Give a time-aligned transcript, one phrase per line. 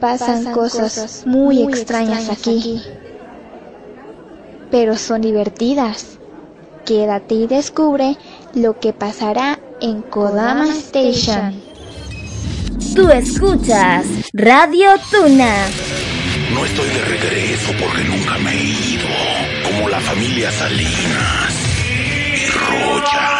[0.00, 2.82] Pasan, cosas, muy, extrañas, aquí.
[4.70, 6.18] Pero son divertidas.
[6.86, 8.16] Quédate y descubre
[8.54, 11.60] lo que pasará en Kodama Station.
[12.94, 15.66] Tú escuchas Radio Tuna.
[16.54, 19.06] No estoy de regreso porque nunca me he ido.
[19.64, 21.54] Como la familia Salinas
[21.88, 23.39] y.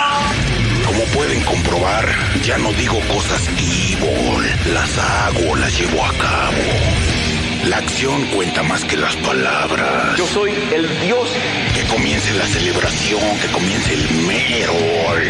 [1.01, 6.63] Como pueden comprobar, ya no digo cosas evil, las hago, las llevo a cabo.
[7.65, 10.19] La acción cuenta más que las palabras.
[10.19, 11.31] Yo soy el dios.
[11.75, 15.23] Que comience la celebración, que comience el Merol.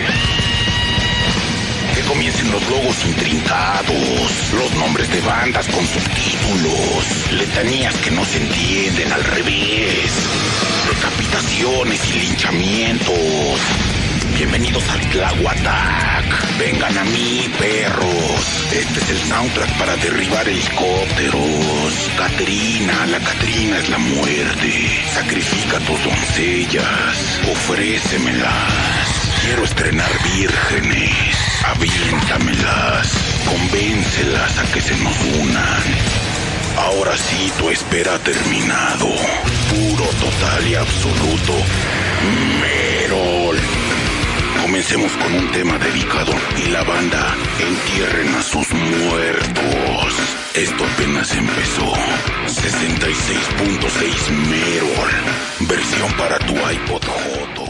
[1.94, 8.38] Que comiencen los logos intrincados, los nombres de bandas con subtítulos, letanías que no se
[8.38, 10.10] entienden al revés,
[10.88, 13.60] decapitaciones y linchamientos.
[14.40, 16.58] Bienvenidos al Tlahuatac.
[16.58, 18.72] Vengan a mí, perros.
[18.72, 22.10] Este es el soundtrack para derribar helicópteros.
[22.16, 25.04] Catrina, la Catrina es la muerte.
[25.12, 27.40] Sacrifica a tus doncellas.
[27.52, 29.30] Ofrécemelas.
[29.42, 31.36] Quiero estrenar vírgenes.
[31.66, 33.12] Aviéntamelas.
[33.44, 35.82] Convéncelas a que se nos unan.
[36.78, 39.06] Ahora sí, tu espera ha terminado.
[39.68, 41.52] Puro, total y absoluto.
[42.58, 42.89] Merol.
[44.70, 46.32] Comencemos con un tema dedicado
[46.64, 50.14] y la banda entierren a sus muertos.
[50.54, 51.92] Esto apenas empezó.
[52.46, 55.10] 66.6 Merol.
[55.68, 57.69] Versión para tu iPod Joto.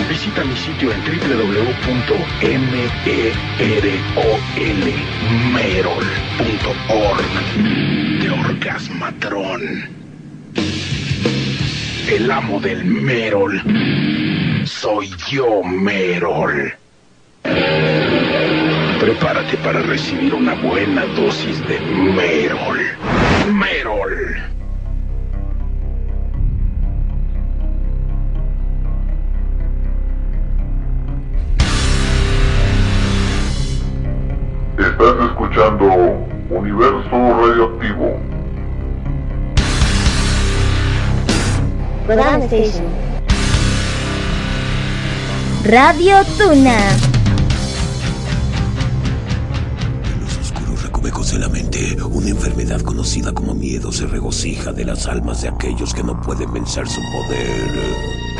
[0.21, 1.81] visita mi sitio en www.merol.org
[8.21, 9.61] de Orgasmatrón.
[12.07, 13.63] El amo del Merol.
[14.63, 16.71] Soy yo, Merol.
[18.99, 22.79] Prepárate para recibir una buena dosis de Merol.
[23.51, 24.60] Merol.
[35.01, 35.85] Estás escuchando
[36.51, 38.19] Universo Radioactivo.
[42.45, 42.85] Station.
[45.65, 46.77] Radio Tuna.
[50.03, 54.85] En los oscuros recovecos de la mente, una enfermedad conocida como miedo se regocija de
[54.85, 58.30] las almas de aquellos que no pueden vencer su poder.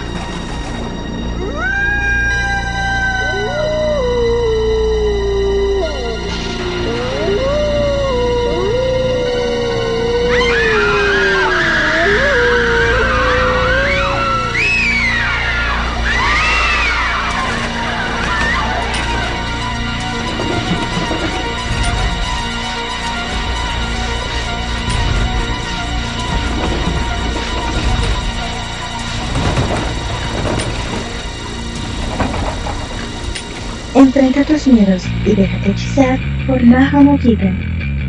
[34.62, 37.52] Enfrenta tus miedos y déjate hechizar por Maha Mojita.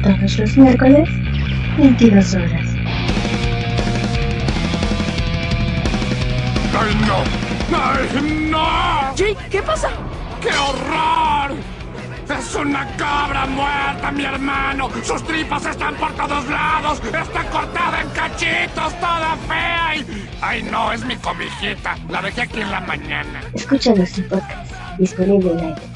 [0.03, 1.09] Todos los miércoles,
[1.79, 2.69] 22 horas.
[6.79, 7.25] ¡Ay, no!
[7.77, 9.15] ¡Ay, no!
[9.17, 9.89] Jake, ¿qué pasa?
[10.43, 11.57] ¡Qué horror!
[12.29, 14.91] ¡Es una cabra muerta, mi hermano!
[15.03, 17.01] ¡Sus tripas están por todos lados!
[17.05, 19.97] ¡Está cortada en cachitos, toda fea!
[19.97, 20.29] Y...
[20.43, 20.93] ¡Ay, no!
[20.93, 21.97] Es mi comijita.
[22.11, 23.41] La dejé aquí en la mañana.
[23.55, 25.92] Escucha nuestro podcast, disponible en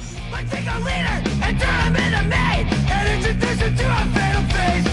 [0.51, 2.67] Take a leader and turn him into me
[3.77, 4.87] to a fatal face.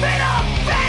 [0.00, 0.83] Fatal face!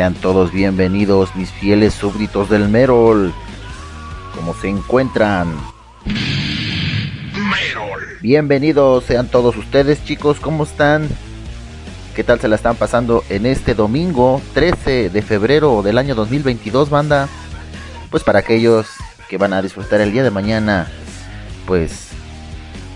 [0.00, 3.34] Sean todos bienvenidos, mis fieles súbditos del Merol.
[4.34, 5.54] ¿Cómo se encuentran?
[7.34, 8.00] Merol.
[8.22, 10.40] Bienvenidos sean todos ustedes, chicos.
[10.40, 11.06] ¿Cómo están?
[12.16, 16.88] ¿Qué tal se la están pasando en este domingo 13 de febrero del año 2022,
[16.88, 17.28] banda?
[18.10, 18.86] Pues para aquellos
[19.28, 20.88] que van a disfrutar el día de mañana,
[21.66, 22.08] pues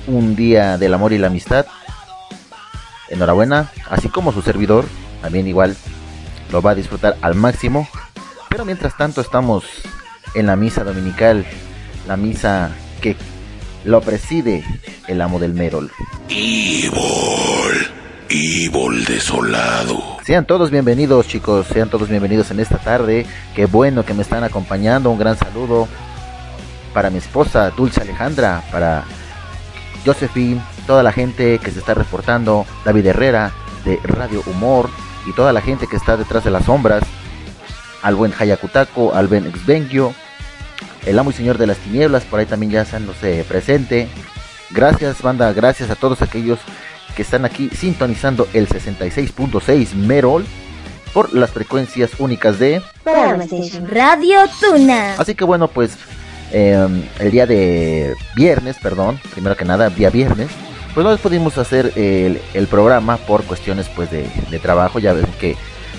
[0.07, 1.67] un día del amor y la amistad.
[3.11, 4.87] Enhorabuena, así como su servidor,
[5.21, 5.77] también igual
[6.51, 7.89] lo va a disfrutar al máximo.
[8.49, 9.65] Pero mientras tanto estamos
[10.35, 11.45] en la misa dominical,
[12.07, 12.71] la misa
[13.01, 13.17] que
[13.85, 14.65] lo preside
[15.09, 15.91] el amo del Merol.
[16.29, 16.93] Evil,
[18.29, 20.19] Evil desolado.
[20.25, 23.27] Sean todos bienvenidos chicos, sean todos bienvenidos en esta tarde.
[23.55, 25.11] Qué bueno que me están acompañando.
[25.11, 25.89] Un gran saludo
[26.95, 29.05] para mi esposa Dulce Alejandra, para
[30.07, 33.53] Josephine, toda la gente que se está reportando, David Herrera
[33.85, 34.89] de Radio Humor
[35.27, 37.03] y toda la gente que está detrás de las sombras,
[38.03, 40.15] al buen Hayakutako, al buen Exbengio,
[41.07, 44.09] el amo y señor de las tinieblas, por ahí también ya se presente.
[44.71, 46.59] Gracias banda, gracias a todos aquellos
[47.15, 50.45] que están aquí sintonizando el 66.6 Merol
[51.13, 52.83] por las frecuencias únicas de
[53.89, 55.15] Radio Tuna.
[55.17, 55.97] Así que bueno, pues
[56.51, 60.51] em, el día de viernes, perdón, primero que nada, día viernes,
[60.95, 65.57] pues no pudimos hacer el, programa por cuestiones pues de, trabajo, ya ven que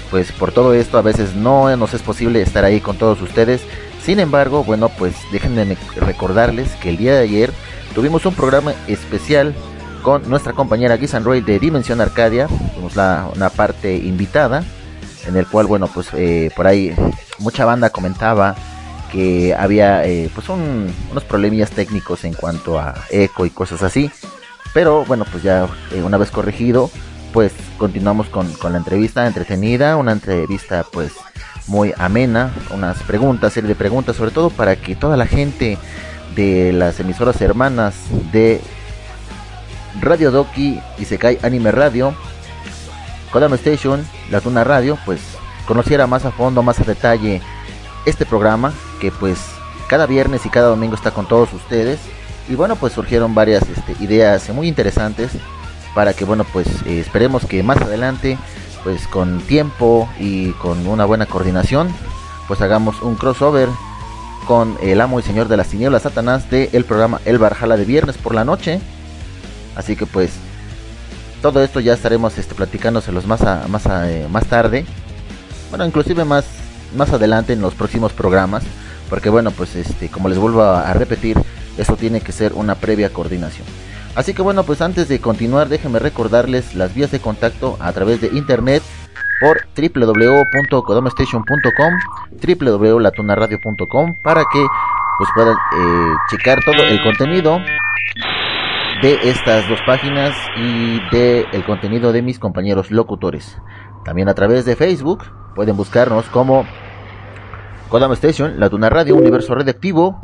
[0.10, 3.62] pues por todo esto a veces no nos es posible estar ahí con todos ustedes.
[4.02, 7.52] Sin embargo, bueno, pues déjenme recordarles que el día de ayer
[7.94, 9.54] tuvimos un programa especial
[10.04, 12.48] con nuestra compañera Gisan Roy de Dimensión Arcadia.
[12.48, 14.64] Tuvimos la, una parte invitada,
[15.28, 16.96] en el cual, bueno, pues eh, por ahí
[17.40, 18.56] mucha banda comentaba
[19.12, 24.12] que había eh, pues unos problemillas técnicos en cuanto a eco y cosas así.
[24.76, 26.92] Pero bueno, pues ya eh, una vez corregido,
[27.32, 31.14] pues continuamos con, con, la entrevista entretenida, una entrevista pues
[31.68, 35.78] muy amena, unas preguntas, serie de preguntas, sobre todo para que toda la gente
[36.36, 37.96] de las emisoras hermanas
[38.34, 38.60] de
[40.02, 42.14] Radio Doki y Sekai Anime Radio,
[43.32, 45.22] Kodama Station, La Tuna Radio, pues
[45.66, 47.42] conociera más a fondo, más a detalle
[48.06, 49.40] este programa que pues
[49.88, 51.98] cada viernes y cada domingo está con todos ustedes.
[52.48, 55.32] Y bueno, pues surgieron varias este, ideas muy interesantes
[55.94, 58.38] para que bueno, pues eh, esperemos que más adelante,
[58.84, 61.90] pues con tiempo y con una buena coordinación,
[62.48, 63.70] pues hagamos un crossover
[64.46, 67.86] con el amo y señor de las tinieblas Satanás del el programa El Barjala de
[67.86, 68.80] viernes por la noche
[69.76, 70.32] Así que pues
[71.42, 74.86] todo esto ya estaremos este, platicándoselos más, más, eh, más tarde.
[75.70, 76.46] Bueno, inclusive más,
[76.96, 78.64] más adelante en los próximos programas.
[79.10, 81.38] Porque bueno, pues este, como les vuelvo a, repetir,
[81.78, 83.66] esto tiene que ser una previa coordinación.
[84.16, 88.22] Así que bueno, pues antes de continuar, déjenme recordarles las vías de contacto a través
[88.22, 88.82] de internet
[89.42, 91.94] por www.codomestation.com,
[92.32, 94.66] www.latunaradio.com para que
[95.18, 97.60] pues puedan eh, checar todo el contenido
[99.02, 103.58] de estas dos páginas y de el contenido de mis compañeros locutores.
[104.04, 106.66] También a través de Facebook pueden buscarnos como
[107.90, 110.20] Kodama Station, La Tuna Radio, Universo Redactivo,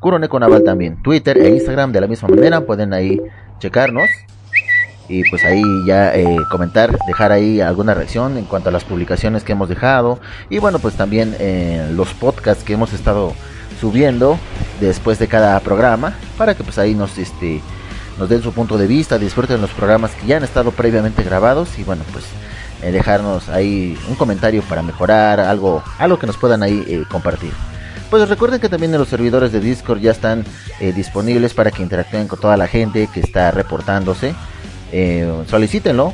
[0.00, 1.02] Kuroneko Naval también.
[1.02, 3.20] Twitter e Instagram de la misma manera, pueden ahí
[3.58, 4.08] checarnos
[5.08, 9.44] y pues ahí ya eh, comentar, dejar ahí alguna reacción en cuanto a las publicaciones
[9.44, 10.18] que hemos dejado
[10.48, 13.34] y bueno pues también eh, los podcasts que hemos estado
[13.78, 14.38] subiendo
[14.80, 17.60] después de cada programa para que pues ahí nos este
[18.18, 21.78] nos den su punto de vista, disfruten los programas que ya han estado previamente grabados
[21.78, 22.24] y bueno, pues
[22.84, 27.52] eh, dejarnos ahí un comentario para mejorar, algo, algo que nos puedan ahí eh, compartir.
[28.10, 30.44] Pues recuerden que también los servidores de Discord ya están
[30.80, 34.34] eh, disponibles para que interactúen con toda la gente que está reportándose.
[35.48, 36.12] solicítenlo.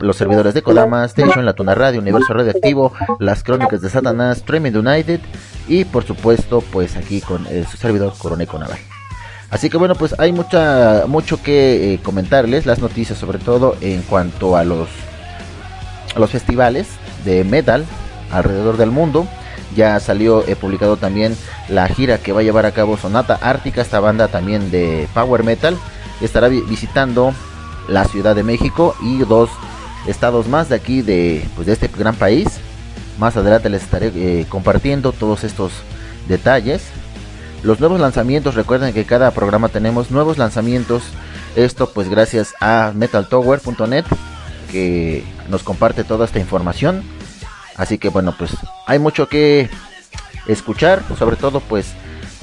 [0.00, 4.72] los servidores de Kodama, Station, La Tuna Radio, Universo Radioactivo, Las Crónicas de Satanás, Streaming
[4.72, 5.20] United
[5.68, 8.78] y por supuesto pues aquí con su servidor Coroneco Naval.
[9.50, 14.56] Así que bueno, pues hay mucha, mucho que comentarles, las noticias sobre todo en cuanto
[14.56, 14.88] a los,
[16.16, 16.86] los festivales
[17.24, 17.84] de metal
[18.30, 19.26] alrededor del mundo.
[19.76, 21.36] Ya salió he publicado también
[21.68, 25.44] la gira que va a llevar a cabo Sonata Ártica, esta banda también de Power
[25.44, 25.76] Metal.
[26.20, 27.32] Estará visitando
[27.88, 29.48] la Ciudad de México y dos
[30.06, 32.48] estados más de aquí de, pues, de este gran país.
[33.18, 35.72] Más adelante les estaré eh, compartiendo todos estos
[36.26, 36.82] detalles
[37.62, 41.02] los nuevos lanzamientos, recuerden que cada programa tenemos nuevos lanzamientos.
[41.56, 44.04] Esto pues gracias a metaltower.net
[44.70, 47.02] que nos comparte toda esta información.
[47.76, 48.56] Así que bueno, pues
[48.86, 49.70] hay mucho que
[50.46, 51.92] escuchar, sobre todo pues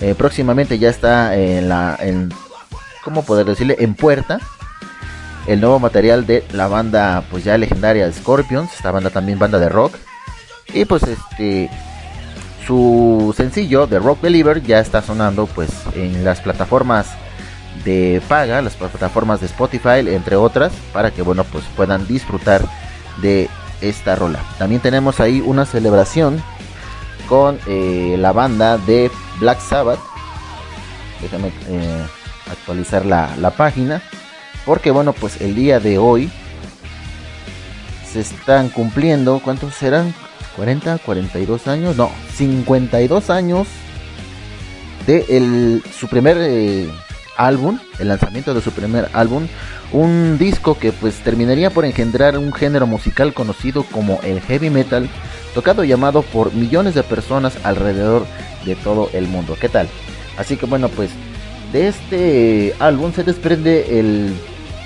[0.01, 2.31] eh, próximamente ya está en la en
[3.03, 4.39] cómo poder decirle en puerta
[5.47, 9.69] el nuevo material de la banda pues ya legendaria Scorpions, esta banda también banda de
[9.69, 9.95] rock.
[10.73, 11.69] Y pues este
[12.65, 17.07] su sencillo The Rock Believer ya está sonando pues en las plataformas
[17.83, 22.65] de paga, las plataformas de Spotify, entre otras, para que bueno pues puedan disfrutar
[23.21, 23.49] de
[23.81, 24.39] esta rola.
[24.57, 26.41] También tenemos ahí una celebración
[27.27, 29.99] con eh, la banda de Black Sabbath.
[31.21, 32.05] Déjame eh,
[32.51, 34.01] actualizar la, la página.
[34.65, 36.29] Porque bueno, pues el día de hoy
[38.11, 40.13] se están cumpliendo, ¿cuántos serán?
[40.55, 43.67] 40, 42 años, no, 52 años
[45.05, 46.89] de el, su primer eh,
[47.37, 49.47] álbum, el lanzamiento de su primer álbum,
[49.91, 55.09] un disco que pues terminaría por engendrar un género musical conocido como el heavy metal,
[55.53, 58.25] tocado y llamado por millones de personas alrededor
[58.65, 59.55] de todo el mundo.
[59.59, 59.87] ¿Qué tal?
[60.37, 61.11] Así que bueno, pues
[61.71, 64.33] de este álbum se desprende el,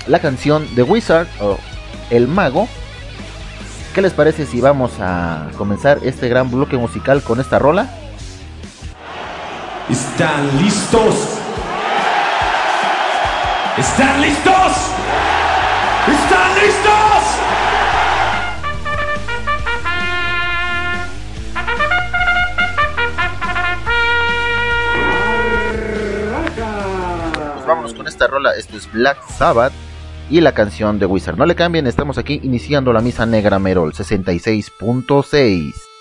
[0.06, 1.58] la canción The Wizard o
[2.10, 2.68] El Mago.
[3.94, 7.90] ¿Qué les parece si vamos a comenzar este gran bloque musical con esta rola?
[9.90, 11.41] ¿Están listos?
[13.78, 14.72] ¿Están listos?
[16.06, 16.92] ¿Están listos?
[27.54, 29.72] Pues vámonos con esta rola, esto es Black Sabbath
[30.28, 31.38] y la canción de Wizard.
[31.38, 35.91] No le cambien, estamos aquí iniciando la misa negra Merol 66.6.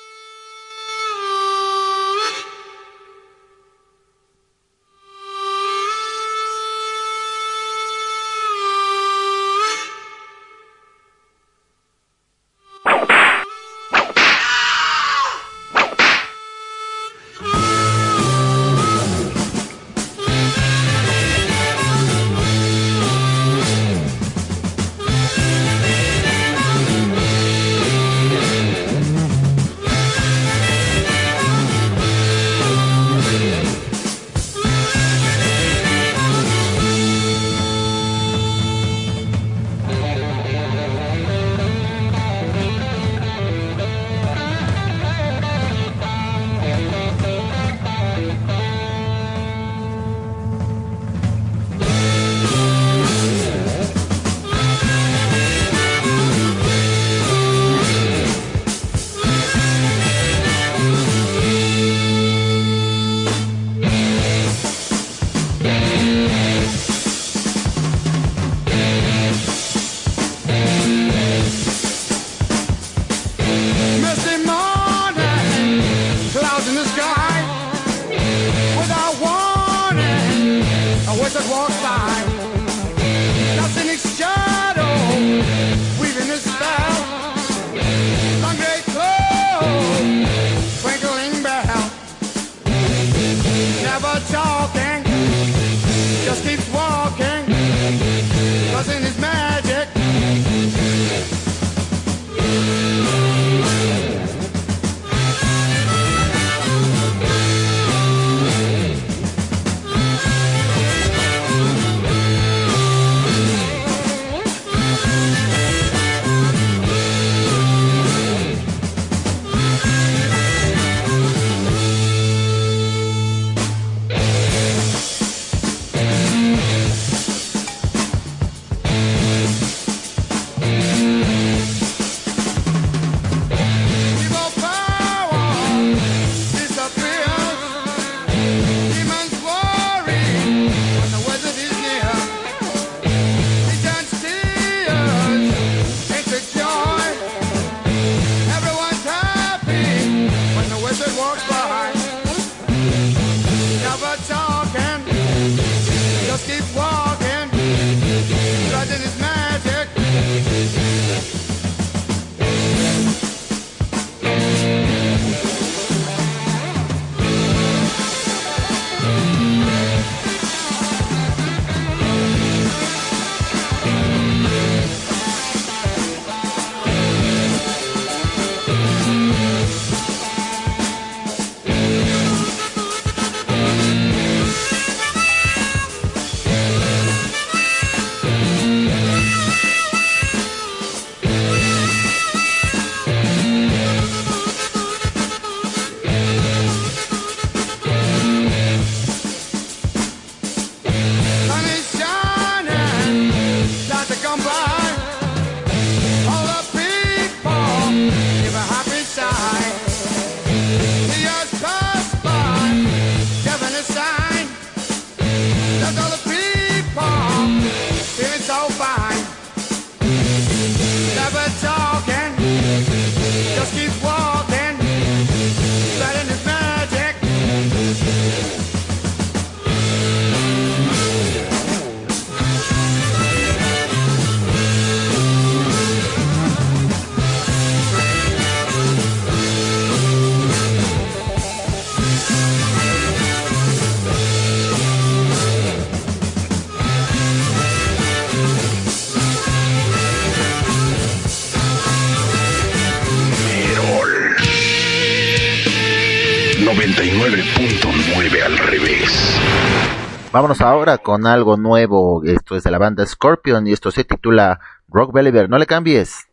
[260.42, 262.24] Vámonos ahora con algo nuevo.
[262.24, 265.48] Esto es de la banda Scorpion y esto se titula Rock Believer.
[265.48, 266.31] No le cambies.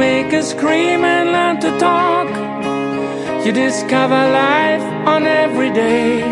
[0.00, 2.28] Make a scream and learn to talk.
[3.44, 6.22] You discover life on every day.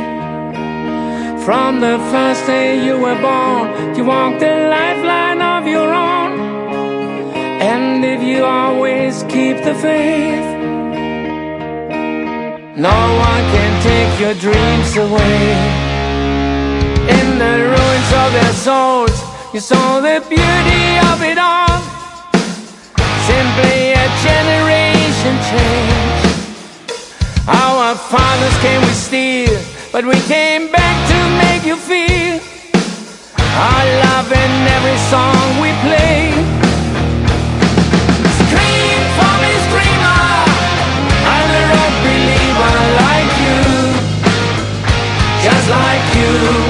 [1.45, 6.33] From the first day you were born, you walk the lifeline of your own.
[7.73, 10.49] And if you always keep the faith,
[12.89, 15.43] no one can take your dreams away.
[17.19, 19.17] In the ruins of their souls,
[19.53, 21.88] you saw the beauty of it all.
[23.29, 26.23] Simply a generation change.
[27.47, 29.61] Our fathers came with steel,
[29.93, 32.41] but we came back to make you feel
[33.67, 36.33] our love in every song we play.
[38.41, 40.17] Scream for me, screamer.
[41.75, 43.61] Rock believer like you,
[45.45, 46.68] just like you.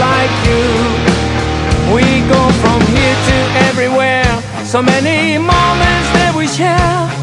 [0.00, 0.64] Like you.
[1.94, 3.36] We go from here to
[3.68, 4.30] everywhere.
[4.64, 7.20] So many moments that we share.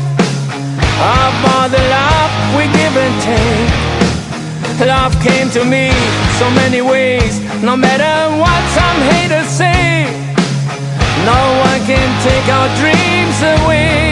[1.68, 4.88] All the love we give and take.
[4.88, 5.92] Love came to me
[6.40, 7.42] so many ways.
[7.62, 10.06] No matter what some haters say,
[11.26, 14.07] no one can take our dreams away.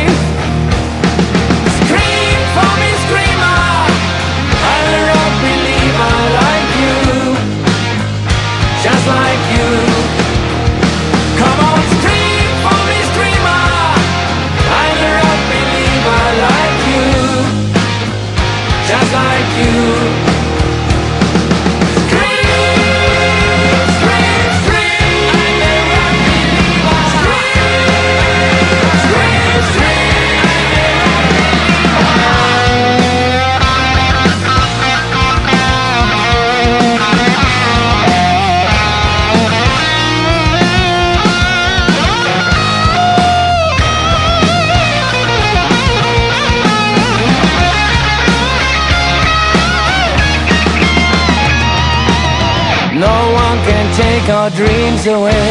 [54.26, 55.46] Take our dreams away.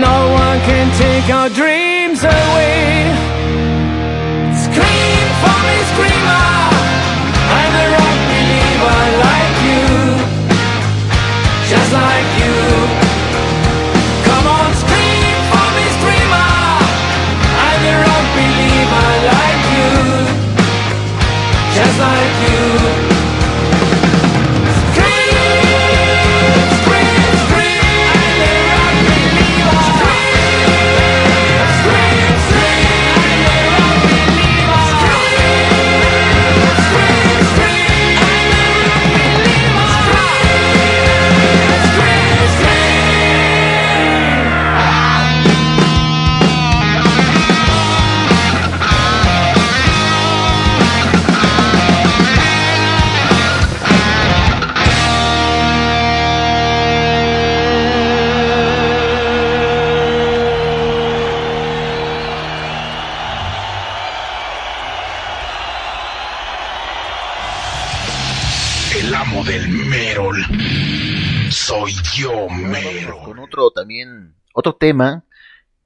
[0.00, 1.48] No one can take our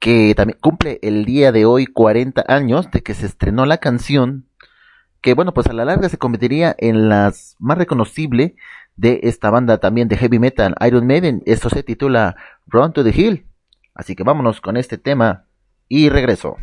[0.01, 4.47] que también cumple el día de hoy 40 años de que se estrenó la canción,
[5.21, 8.55] que bueno, pues a la larga se convertiría en las más reconocible
[8.95, 11.43] de esta banda también de heavy metal, Iron Maiden.
[11.45, 12.35] Esto se titula
[12.65, 13.45] Run to the Hill.
[13.93, 15.45] Así que vámonos con este tema
[15.87, 16.57] y regreso.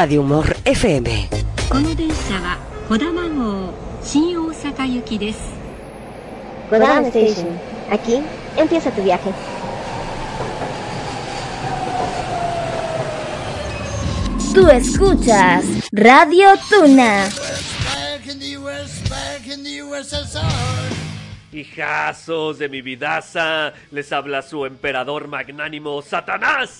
[0.00, 1.28] Radio Humor FM.
[6.70, 7.48] Kodama Station.
[7.90, 8.22] Aquí
[8.56, 9.30] empieza tu viaje.
[14.54, 17.28] Tú escuchas Radio Tuna.
[21.52, 26.79] Hijazos de mi vidaza, les habla su emperador magnánimo Satanás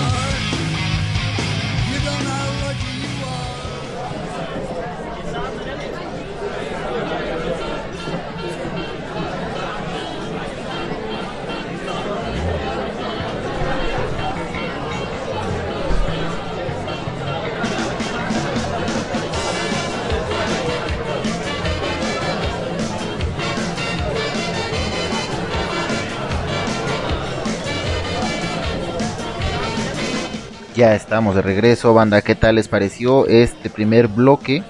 [30.81, 32.23] Ya estamos de regreso, banda.
[32.23, 34.63] ¿Qué tal les pareció este primer bloque?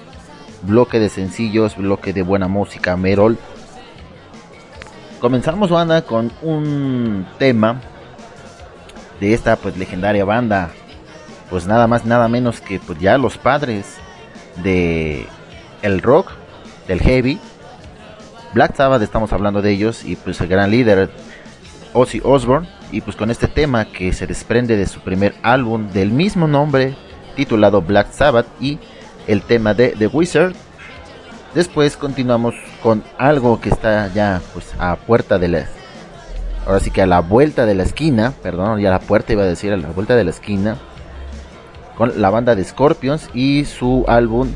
[0.60, 3.38] Bloque de sencillos, bloque de buena música, Merol.
[5.22, 7.80] Comenzamos, banda, con un tema
[9.20, 10.72] de esta pues legendaria banda.
[11.48, 13.96] Pues nada más, nada menos que pues ya los padres
[14.62, 15.26] de
[15.80, 16.30] el rock,
[16.88, 17.40] del heavy.
[18.52, 21.08] Black Sabbath estamos hablando de ellos y pues el gran líder
[21.94, 26.10] Ozzy Osbourne y pues con este tema que se desprende de su primer álbum del
[26.10, 26.94] mismo nombre
[27.34, 28.78] titulado Black Sabbath y
[29.26, 30.52] el tema de The Wizard.
[31.54, 35.66] Después continuamos con algo que está ya pues a puerta de la
[36.66, 39.42] ahora sí que a la vuelta de la esquina, perdón, ya a la puerta iba
[39.42, 40.76] a decir a la vuelta de la esquina
[41.96, 44.48] con la banda de Scorpions y su álbum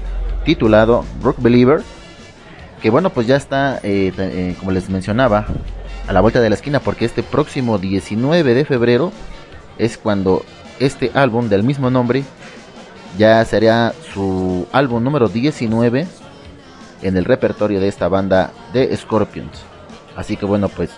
[0.44, 1.82] titulado Rock Believer
[2.80, 5.46] que bueno pues ya está eh, eh, como les mencionaba
[6.06, 9.12] a la vuelta de la esquina porque este próximo 19 de febrero
[9.78, 10.44] es cuando
[10.78, 12.24] este álbum del mismo nombre
[13.18, 16.06] ya sería su álbum número 19
[17.02, 19.62] en el repertorio de esta banda de Scorpions.
[20.16, 20.90] Así que bueno, pues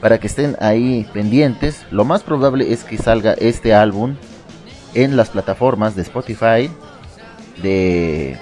[0.00, 4.16] para que estén ahí pendientes, lo más probable es que salga este álbum
[4.94, 6.70] en las plataformas de Spotify,
[7.62, 8.38] de,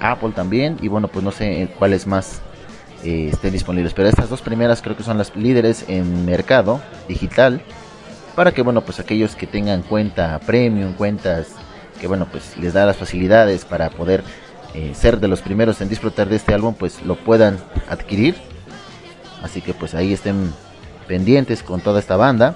[0.00, 2.42] Apple también, y bueno, pues no sé cuáles más
[3.04, 3.94] eh, estén disponibles.
[3.94, 7.62] Pero estas dos primeras creo que son las líderes en mercado digital.
[8.34, 11.48] Para que, bueno, pues aquellos que tengan cuenta premium, cuentas
[12.00, 14.22] que, bueno, pues les da las facilidades para poder
[14.74, 18.36] eh, ser de los primeros en disfrutar de este álbum, pues lo puedan adquirir.
[19.42, 20.52] Así que, pues ahí estén
[21.06, 22.54] pendientes con toda esta banda.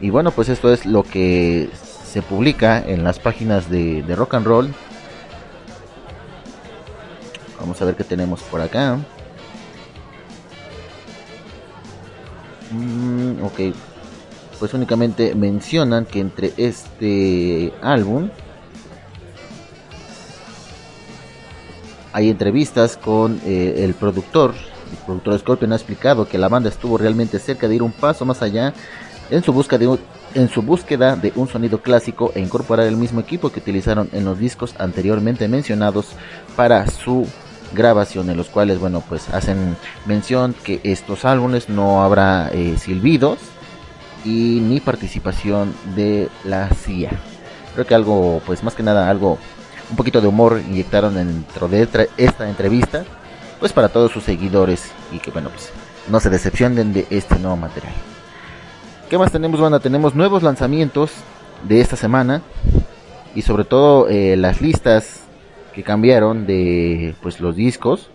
[0.00, 1.68] Y bueno, pues esto es lo que
[2.04, 4.74] se publica en las páginas de, de rock and roll
[7.60, 8.98] Vamos a ver qué tenemos por acá.
[12.70, 13.74] Mm, ok.
[14.58, 18.30] Pues únicamente mencionan que entre este álbum
[22.12, 24.54] hay entrevistas con eh, el productor.
[24.90, 28.24] El productor Scorpion ha explicado que la banda estuvo realmente cerca de ir un paso
[28.24, 28.74] más allá
[29.30, 30.00] en su búsqueda de un,
[30.34, 34.24] en su búsqueda de un sonido clásico e incorporar el mismo equipo que utilizaron en
[34.24, 36.08] los discos anteriormente mencionados
[36.56, 37.26] para su
[37.72, 43.38] grabación en los cuales bueno pues hacen mención que estos álbumes no habrá eh, silbidos
[44.24, 47.10] y ni participación de la CIA
[47.74, 49.38] creo que algo pues más que nada algo
[49.90, 53.04] un poquito de humor inyectaron dentro de esta entrevista
[53.58, 55.70] pues para todos sus seguidores y que bueno pues
[56.08, 57.94] no se decepcionen de este nuevo material
[59.08, 59.80] ¿Qué más tenemos, banda?
[59.80, 61.12] Tenemos nuevos lanzamientos
[61.66, 62.42] de esta semana
[63.34, 65.20] y sobre todo eh, las listas
[65.82, 68.10] cambiaron de pues los discos,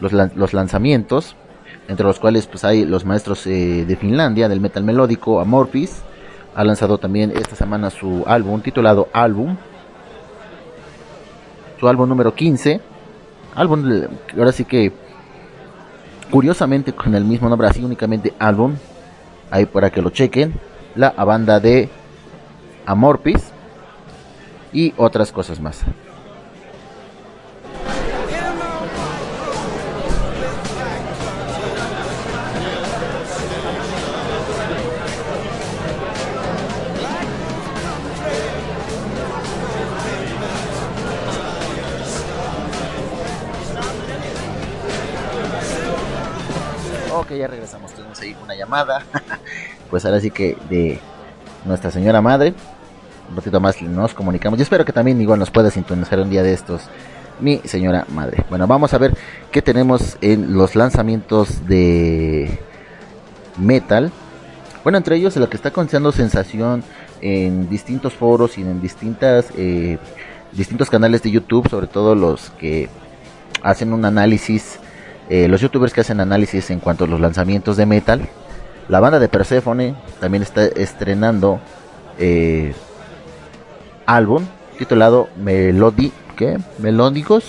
[0.00, 1.36] los, los lanzamientos.
[1.88, 6.02] entre los cuales pues hay los maestros eh, de Finlandia del metal melódico Amorphis
[6.54, 9.56] ha lanzado también esta semana su álbum titulado Álbum
[11.78, 12.80] su álbum número 15
[13.54, 13.84] álbum
[14.36, 14.92] ahora sí que
[16.30, 18.76] curiosamente con el mismo nombre así únicamente álbum
[19.50, 20.54] ahí para que lo chequen
[20.94, 21.90] la banda de
[22.86, 23.52] Amorphis
[24.72, 25.84] y otras cosas más
[49.90, 50.98] pues ahora sí que de
[51.64, 52.54] nuestra señora madre.
[53.30, 54.58] Un ratito más nos comunicamos.
[54.58, 56.82] Yo espero que también igual nos pueda sintonizar un día de estos.
[57.40, 58.44] Mi señora madre.
[58.48, 59.16] Bueno, vamos a ver
[59.50, 62.58] qué tenemos en los lanzamientos de
[63.56, 64.12] metal.
[64.82, 66.84] Bueno, entre ellos lo que está causando sensación
[67.20, 69.98] en distintos foros y en distintas eh,
[70.52, 72.88] distintos canales de YouTube, sobre todo los que
[73.62, 74.78] hacen un análisis,
[75.28, 78.28] eh, los youtubers que hacen análisis en cuanto a los lanzamientos de metal.
[78.88, 81.58] La banda de Persephone también está estrenando
[82.18, 82.74] eh,
[84.06, 84.44] álbum
[84.78, 86.58] titulado Melody, ¿qué?
[86.78, 87.44] Melódicos.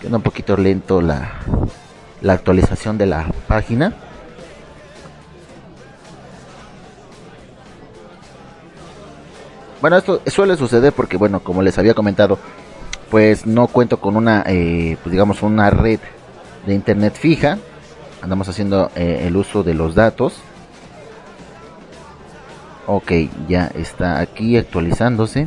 [0.00, 1.40] Queda un poquito lento la,
[2.20, 3.94] la actualización de la página.
[9.80, 12.38] Bueno, esto suele suceder porque, bueno, como les había comentado,
[13.10, 16.00] pues no cuento con una, eh, pues digamos, una red
[16.66, 17.58] de internet fija.
[18.22, 20.40] Andamos haciendo eh, el uso de los datos.
[22.86, 23.12] Ok,
[23.48, 25.46] ya está aquí actualizándose.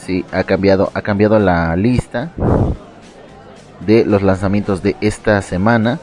[0.00, 2.30] Sí, ha cambiado, ha cambiado la lista
[3.84, 5.98] de los lanzamientos de esta semana.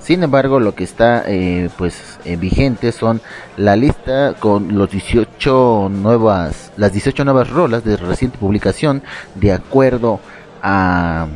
[0.00, 3.20] Sin embargo, lo que está eh, pues eh, vigente son
[3.56, 9.02] la lista con los 18 nuevas, las 18 nuevas rolas de reciente publicación
[9.34, 11.28] de acuerdo a, a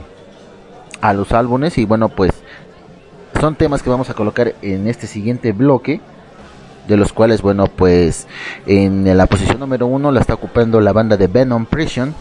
[1.14, 2.32] los álbumes y bueno pues
[3.40, 6.00] son temas que vamos a colocar en este siguiente bloque
[6.88, 8.26] de los cuales bueno pues
[8.66, 12.14] en la posición número uno la está ocupando la banda de Venom Prison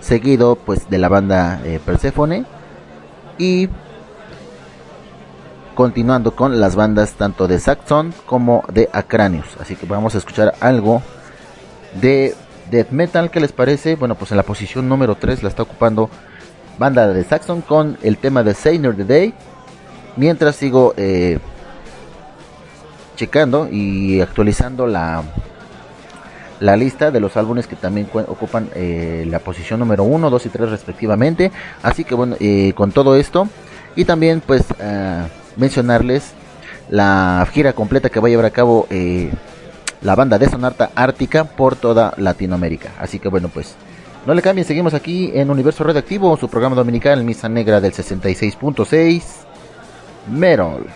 [0.00, 2.44] seguido pues de la banda eh, Persephone
[3.38, 3.68] y
[5.74, 9.46] continuando con las bandas tanto de Saxon como de Acranius.
[9.60, 11.02] Así que vamos a escuchar algo
[12.00, 12.34] de
[12.70, 13.30] death metal.
[13.30, 13.96] ¿Qué les parece?
[13.96, 16.10] Bueno, pues en la posición número 3 la está ocupando
[16.78, 19.34] banda de Saxon con el tema de Sainer the Day.
[20.16, 21.38] Mientras sigo eh,
[23.16, 25.22] checando y actualizando la,
[26.60, 30.46] la lista de los álbumes que también cu- ocupan eh, la posición número 1, 2
[30.46, 31.50] y 3 respectivamente.
[31.82, 33.48] Así que bueno, eh, con todo esto
[33.96, 34.64] y también pues
[35.56, 36.32] mencionarles
[36.88, 38.86] la gira completa que va a llevar a cabo
[40.02, 42.92] la banda de Sonarta Ártica por toda Latinoamérica.
[42.98, 43.74] Así que bueno pues
[44.26, 49.22] no le cambien, seguimos aquí en Universo Radioactivo, su programa dominical Misa Negra del 66.6
[50.30, 50.86] Metal.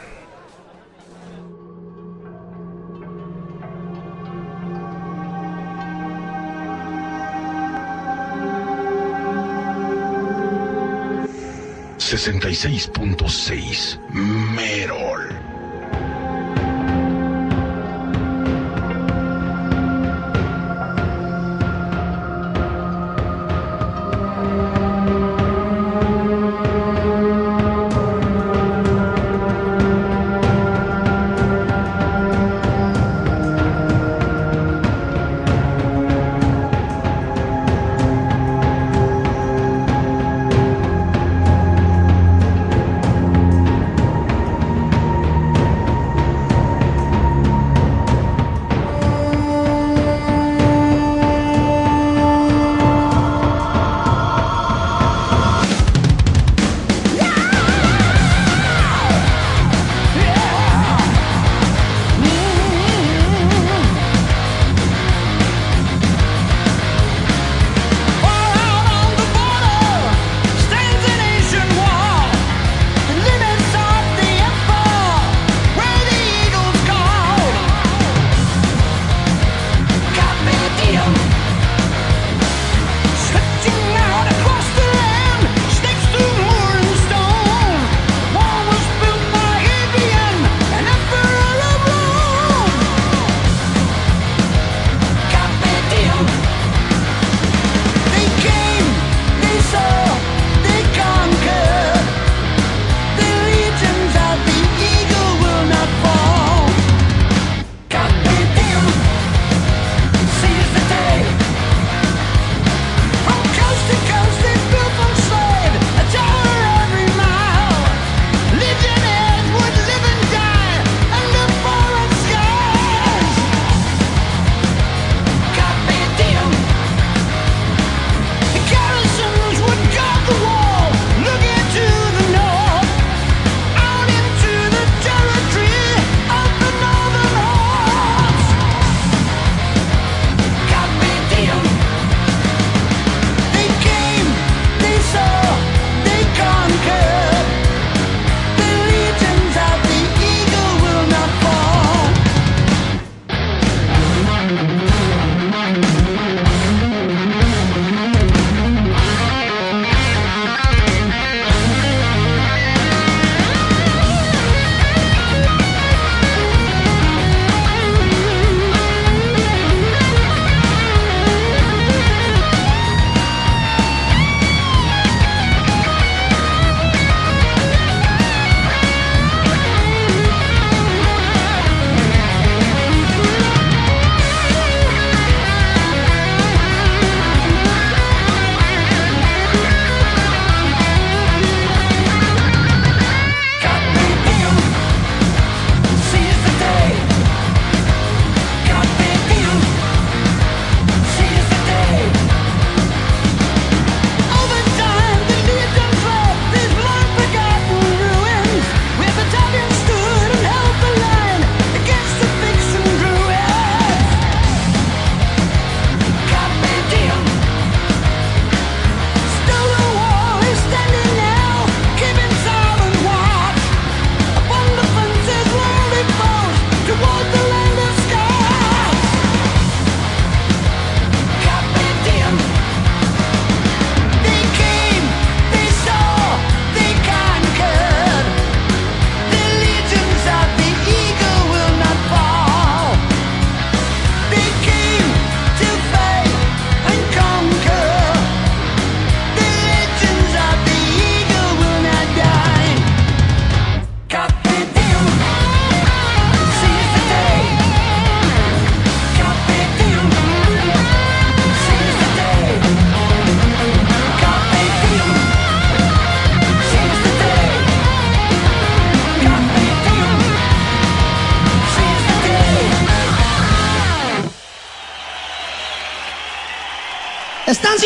[12.12, 15.31] sesenta y seis punto seis Merol.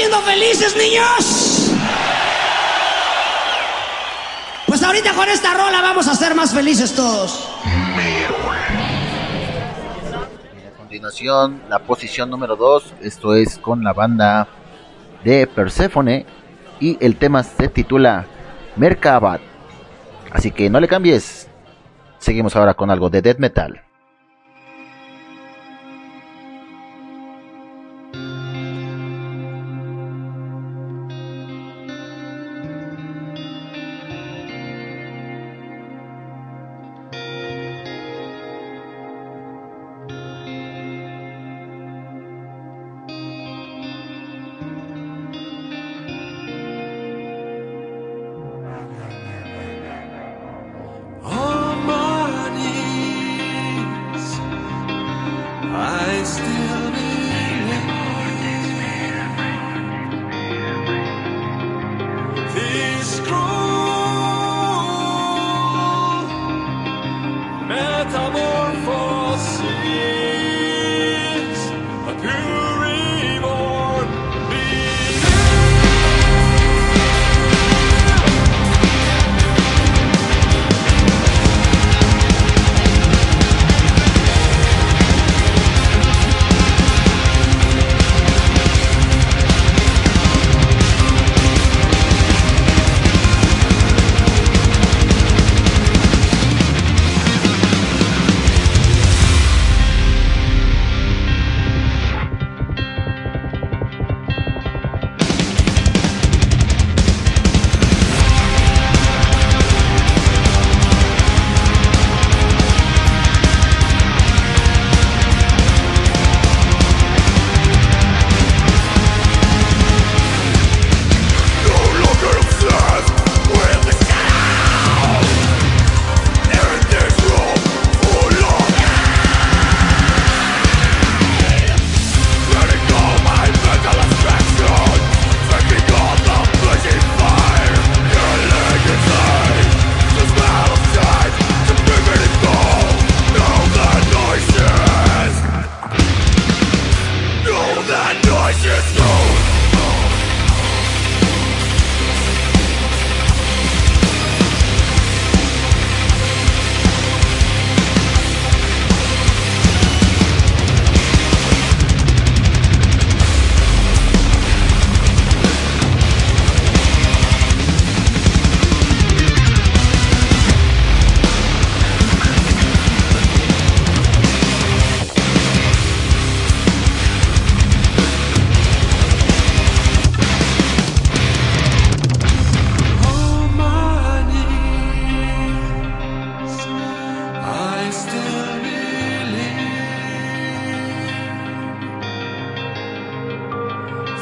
[0.07, 1.72] Siendo felices, niños?
[4.66, 7.48] Pues ahorita con esta rola vamos a ser más felices todos.
[10.14, 14.46] A continuación, la posición número 2, esto es con la banda
[15.24, 16.24] de Persephone
[16.78, 18.26] y el tema se titula
[18.76, 19.40] Merkabat.
[20.30, 21.48] Así que no le cambies.
[22.18, 23.86] Seguimos ahora con algo de death metal.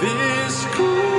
[0.04, 1.13] this cool.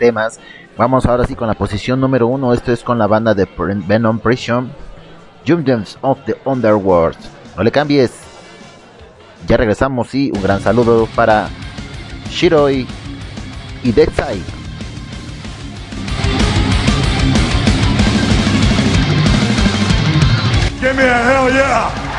[0.00, 0.40] Temas.
[0.76, 2.52] Vamos ahora sí con la posición número uno.
[2.52, 3.46] Esto es con la banda de
[3.86, 4.72] Venom Prison.
[5.46, 7.18] Jumdens of the Underworld.
[7.56, 8.10] No le cambies.
[9.46, 11.48] Ya regresamos y un gran saludo para
[12.30, 12.86] Shiroi
[13.82, 14.42] y Deadside.
[20.80, 22.09] Give me a hell yeah!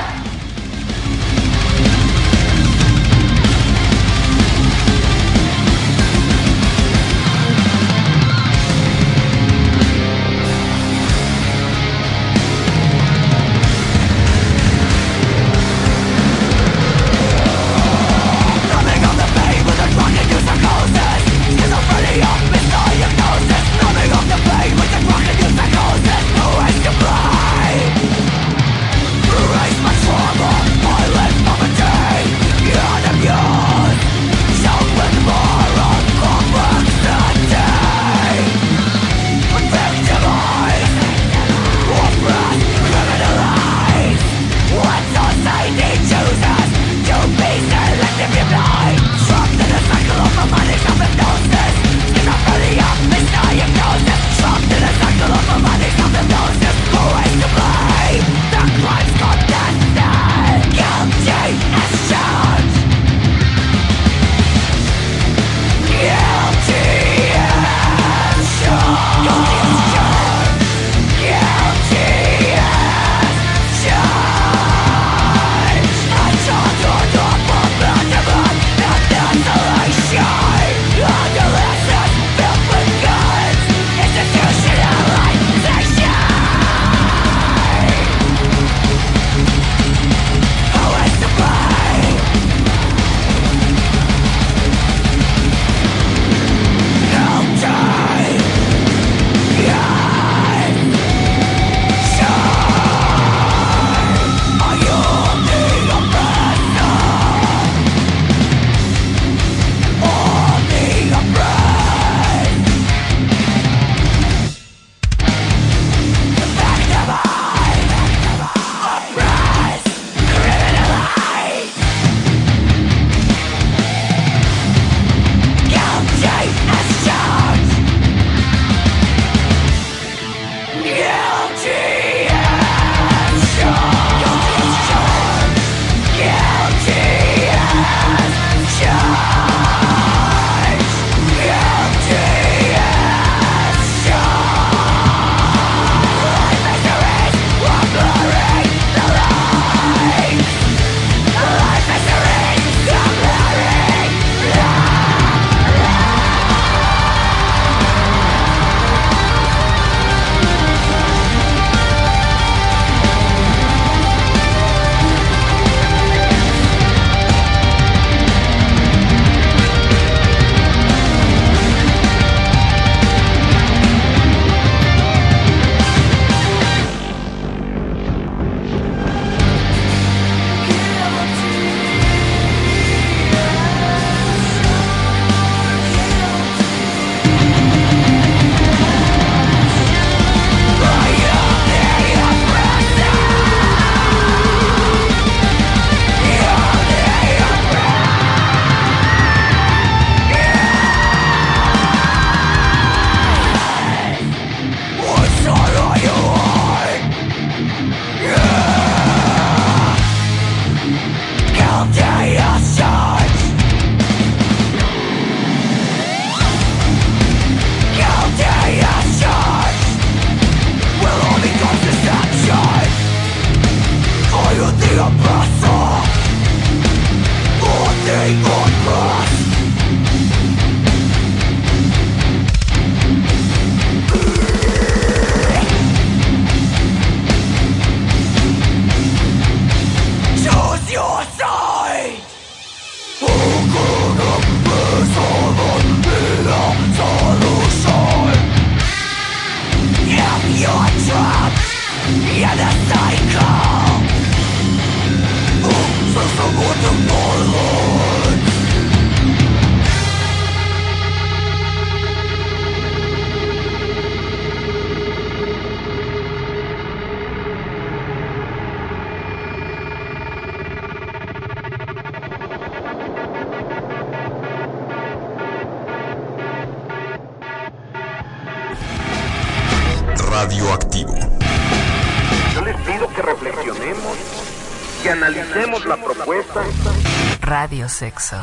[287.92, 288.38] Sexo.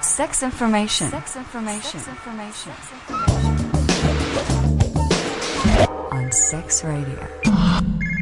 [0.00, 1.10] Sex information.
[1.10, 2.00] Sex information.
[2.00, 2.72] Sex information.
[6.12, 7.18] On Sex Radio.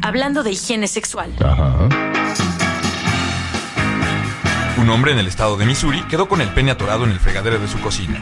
[0.03, 1.35] Hablando de higiene sexual.
[4.77, 7.59] Un hombre en el estado de Missouri quedó con el pene atorado en el fregadero
[7.59, 8.19] de su cocina.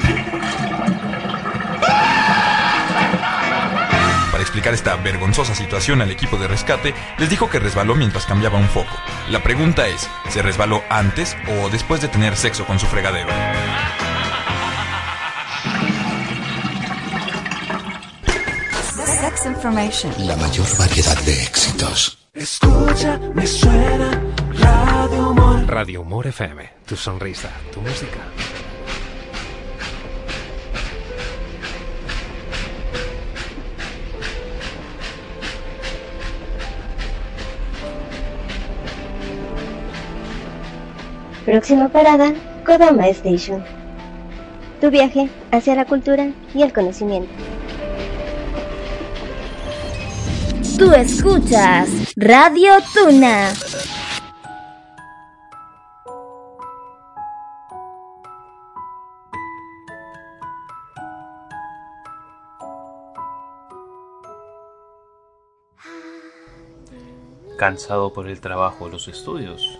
[4.31, 8.59] Para explicar esta vergonzosa situación al equipo de rescate, les dijo que resbaló mientras cambiaba
[8.59, 8.91] un foco.
[9.29, 13.29] La pregunta es, ¿se resbaló antes o después de tener sexo con su fregadero?
[19.03, 20.13] Sex information.
[20.19, 22.19] La mayor variedad de éxitos.
[22.35, 24.21] Escucha, me suena
[24.59, 25.65] Radio Humor.
[25.67, 28.19] Radio Humor FM, tu sonrisa, tu música.
[41.45, 42.33] Próxima parada,
[42.65, 43.63] Kodama Station.
[44.81, 47.29] Tu viaje hacia la cultura y el conocimiento.
[50.79, 53.53] Tú escuchas Radio Tuna.
[67.59, 69.79] Cansado por el trabajo o los estudios.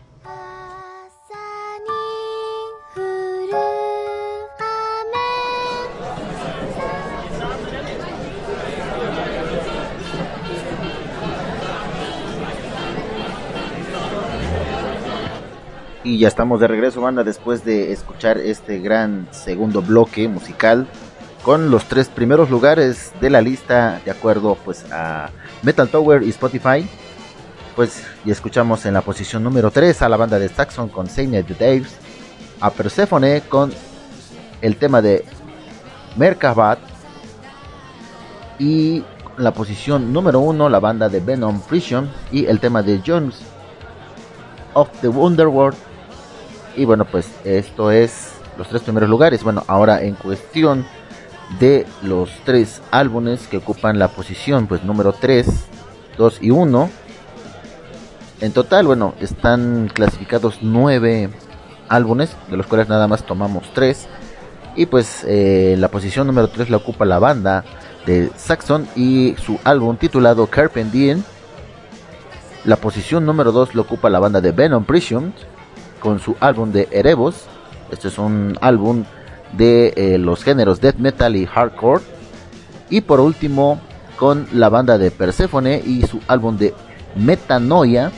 [16.03, 20.87] Y ya estamos de regreso, banda, después de escuchar este gran segundo bloque musical
[21.43, 25.29] con los tres primeros lugares de la lista de acuerdo pues a
[25.61, 26.87] Metal Tower y Spotify.
[27.75, 31.45] Pues ya escuchamos en la posición número 3 a la banda de Saxon con Saint
[31.45, 31.95] the Daves,
[32.59, 33.71] a Persephone con
[34.61, 35.23] el tema de
[36.15, 36.79] Merkabat
[38.57, 39.03] y
[39.37, 43.39] la posición número 1 la banda de Venom Prison y el tema de Jones
[44.73, 45.90] of the Wonderworld
[46.75, 49.43] y bueno, pues esto es los tres primeros lugares.
[49.43, 50.85] Bueno, ahora en cuestión
[51.59, 55.47] de los tres álbumes que ocupan la posición, pues número 3,
[56.17, 56.89] 2 y 1.
[58.41, 61.29] En total, bueno, están clasificados nueve
[61.89, 64.07] álbumes, de los cuales nada más tomamos tres.
[64.75, 67.63] Y pues eh, la posición número 3 la ocupa la banda
[68.05, 71.21] de Saxon y su álbum titulado Carpe Diem.
[72.63, 75.33] La posición número 2 la ocupa la banda de Venom Prison
[76.01, 77.45] con su álbum de Erebos.
[77.89, 79.05] Este es un álbum
[79.53, 82.03] de eh, los géneros death metal y hardcore.
[82.89, 83.79] Y por último,
[84.17, 86.73] con la banda de Persephone y su álbum de
[87.15, 88.11] Metanoia.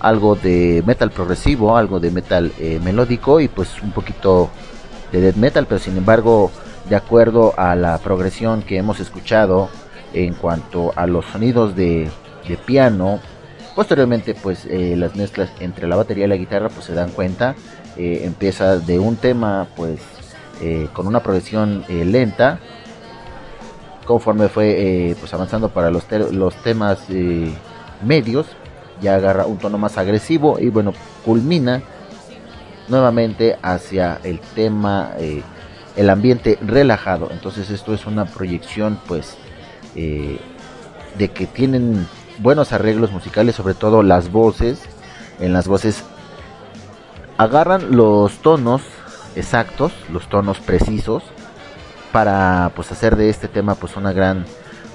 [0.00, 4.50] Algo de metal progresivo, algo de metal eh, melódico y pues un poquito
[5.10, 6.50] de death metal, pero sin embargo,
[6.88, 9.68] de acuerdo a la progresión que hemos escuchado
[10.12, 12.10] en cuanto a los sonidos de,
[12.46, 13.20] de piano,
[13.76, 17.54] Posteriormente, pues eh, las mezclas entre la batería y la guitarra, pues se dan cuenta.
[17.98, 20.00] Eh, empieza de un tema, pues
[20.62, 22.58] eh, con una progresión lenta.
[24.06, 27.00] Conforme fue pues avanzando para los, los temas
[28.02, 28.46] medios,
[29.02, 31.82] ya agarra un tono más agresivo y bueno, culmina
[32.88, 35.10] nuevamente hacia el tema,
[35.96, 37.30] el ambiente relajado.
[37.32, 39.36] Entonces esto es una proyección, pues,
[39.94, 42.06] de que tienen
[42.38, 44.80] buenos arreglos musicales, sobre todo las voces.
[45.40, 46.02] En las voces
[47.36, 48.82] agarran los tonos
[49.34, 51.22] exactos, los tonos precisos
[52.12, 54.46] para pues hacer de este tema pues una gran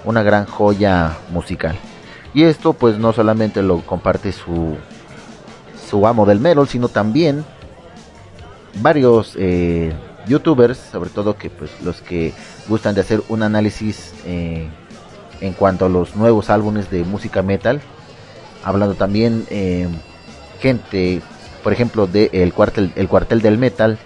[0.03, 1.77] una gran joya musical.
[2.33, 4.77] Y esto pues no solamente lo comparte su
[5.89, 7.43] su amo del metal, sino también
[8.81, 9.93] varios eh,
[10.27, 12.33] youtubers, sobre todo que pues los que
[12.67, 14.69] gustan de hacer un análisis eh,
[15.41, 17.81] en cuanto a los nuevos álbumes de música metal,
[18.63, 19.87] hablando también eh,
[20.59, 21.21] gente,
[21.63, 23.97] por ejemplo, de el cuartel, el cuartel del metal,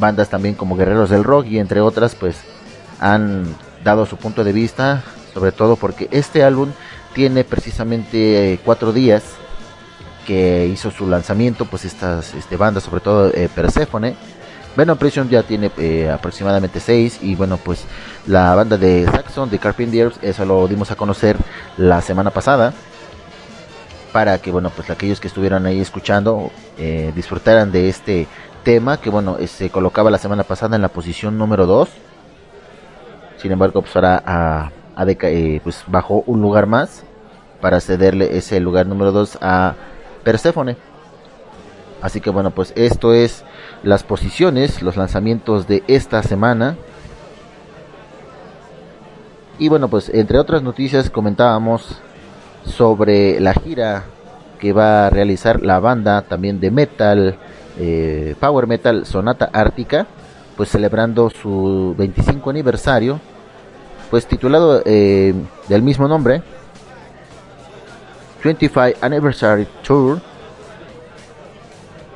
[0.00, 2.36] bandas también como Guerreros del Rock y entre otras, pues
[3.00, 3.44] han
[3.84, 5.02] dado su punto de vista,
[5.34, 6.70] sobre todo porque este álbum
[7.14, 9.22] tiene precisamente eh, cuatro días
[10.26, 14.14] que hizo su lanzamiento, pues estas este, bandas, sobre todo eh, Persephone.
[14.78, 17.84] Venom Prison ya tiene eh, aproximadamente seis y bueno pues
[18.28, 21.36] la banda de Saxon de Carpenters eso lo dimos a conocer
[21.76, 22.72] la semana pasada
[24.12, 28.28] para que bueno pues aquellos que estuvieran ahí escuchando eh, disfrutaran de este
[28.62, 31.88] tema que bueno eh, se colocaba la semana pasada en la posición número 2
[33.38, 35.06] sin embargo pues ahora a, a
[35.64, 37.02] pues bajó un lugar más
[37.60, 39.74] para cederle ese lugar número 2 a
[40.22, 40.76] Persephone.
[42.00, 43.44] Así que bueno pues esto es
[43.82, 46.76] las posiciones los lanzamientos de esta semana.
[49.58, 52.00] Y bueno pues entre otras noticias comentábamos
[52.64, 54.04] sobre la gira
[54.58, 57.38] que va a realizar la banda también de metal,
[57.78, 60.06] eh, power metal Sonata Ártica,
[60.56, 63.20] pues celebrando su 25 aniversario,
[64.10, 65.34] pues titulado eh,
[65.68, 66.42] del mismo nombre,
[68.42, 70.20] 25 Anniversary Tour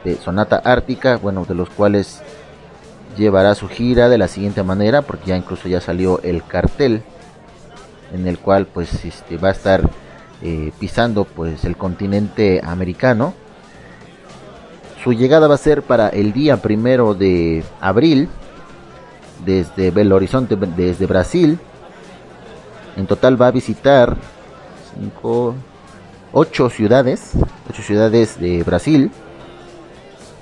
[0.05, 2.23] de Sonata Ártica, bueno, de los cuales
[3.17, 7.03] llevará su gira de la siguiente manera, porque ya incluso ya salió el cartel
[8.13, 9.89] en el cual pues este va a estar
[10.43, 13.35] eh, pisando pues el continente americano.
[15.03, 18.29] Su llegada va a ser para el día primero de abril
[19.45, 21.59] desde Belo Horizonte, desde Brasil.
[22.97, 24.17] En total va a visitar
[26.33, 27.33] ocho ciudades,
[27.69, 29.11] ocho ciudades de Brasil.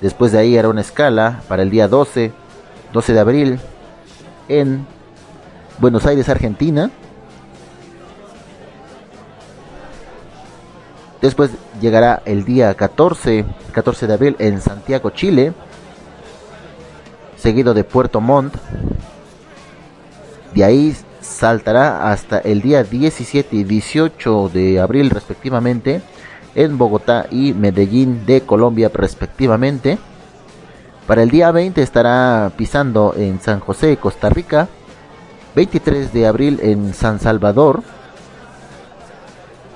[0.00, 2.32] Después de ahí hará una escala para el día 12,
[2.92, 3.60] 12 de abril
[4.48, 4.86] en
[5.78, 6.90] Buenos Aires, Argentina.
[11.20, 11.50] Después
[11.82, 15.52] llegará el día 14, 14 de abril en Santiago, Chile,
[17.36, 18.54] seguido de Puerto Montt.
[20.54, 26.00] De ahí saltará hasta el día 17 y 18 de abril respectivamente
[26.54, 29.98] en Bogotá y Medellín de Colombia respectivamente.
[31.06, 34.68] Para el día 20 estará pisando en San José, Costa Rica.
[35.54, 37.82] 23 de abril en San Salvador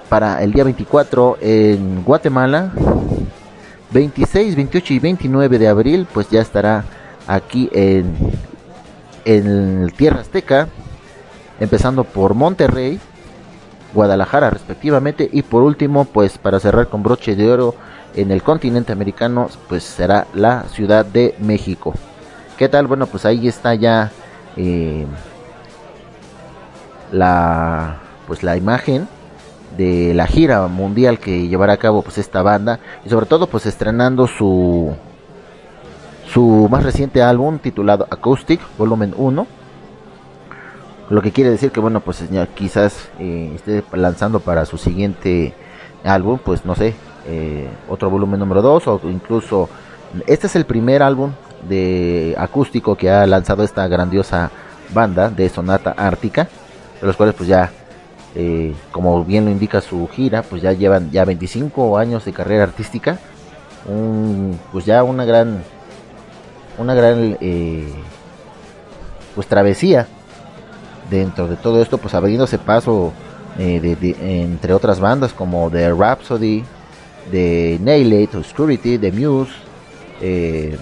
[0.08, 2.72] para el día 24 en Guatemala.
[3.90, 6.84] 26, 28 y 29 de abril, pues ya estará
[7.26, 8.14] aquí en,
[9.24, 10.68] en Tierra Azteca,
[11.60, 12.98] empezando por Monterrey,
[13.94, 17.74] Guadalajara respectivamente, y por último, pues para cerrar con broche de oro
[18.14, 21.94] en el continente americano, pues será la Ciudad de México.
[22.58, 22.86] ¿Qué tal?
[22.86, 24.12] Bueno, pues ahí está ya
[24.56, 25.06] eh,
[27.12, 29.08] la pues la imagen
[29.76, 33.66] de la gira mundial que llevará a cabo pues esta banda y sobre todo pues
[33.66, 34.94] estrenando su
[36.32, 39.46] su más reciente álbum titulado Acoustic Volumen 1
[41.10, 45.54] lo que quiere decir que bueno pues ya quizás eh, esté lanzando para su siguiente
[46.04, 46.94] álbum pues no sé
[47.26, 49.68] eh, otro volumen número 2 o incluso
[50.26, 51.32] este es el primer álbum
[51.68, 54.50] de acústico que ha lanzado esta grandiosa
[54.92, 56.48] banda de Sonata Ártica
[57.00, 57.70] de los cuales pues ya
[58.36, 62.64] eh, como bien lo indica su gira, pues ya llevan ya 25 años de carrera
[62.64, 63.18] artística,
[63.86, 65.62] un, pues ya una gran,
[66.78, 67.92] una gran, eh,
[69.36, 70.08] pues travesía
[71.10, 73.12] dentro de todo esto, pues abriéndose paso
[73.58, 76.64] eh, de, entre otras bandas como The Rhapsody,
[77.30, 79.52] de Nailed, Obscurity, The Muse,
[80.20, 80.76] eh,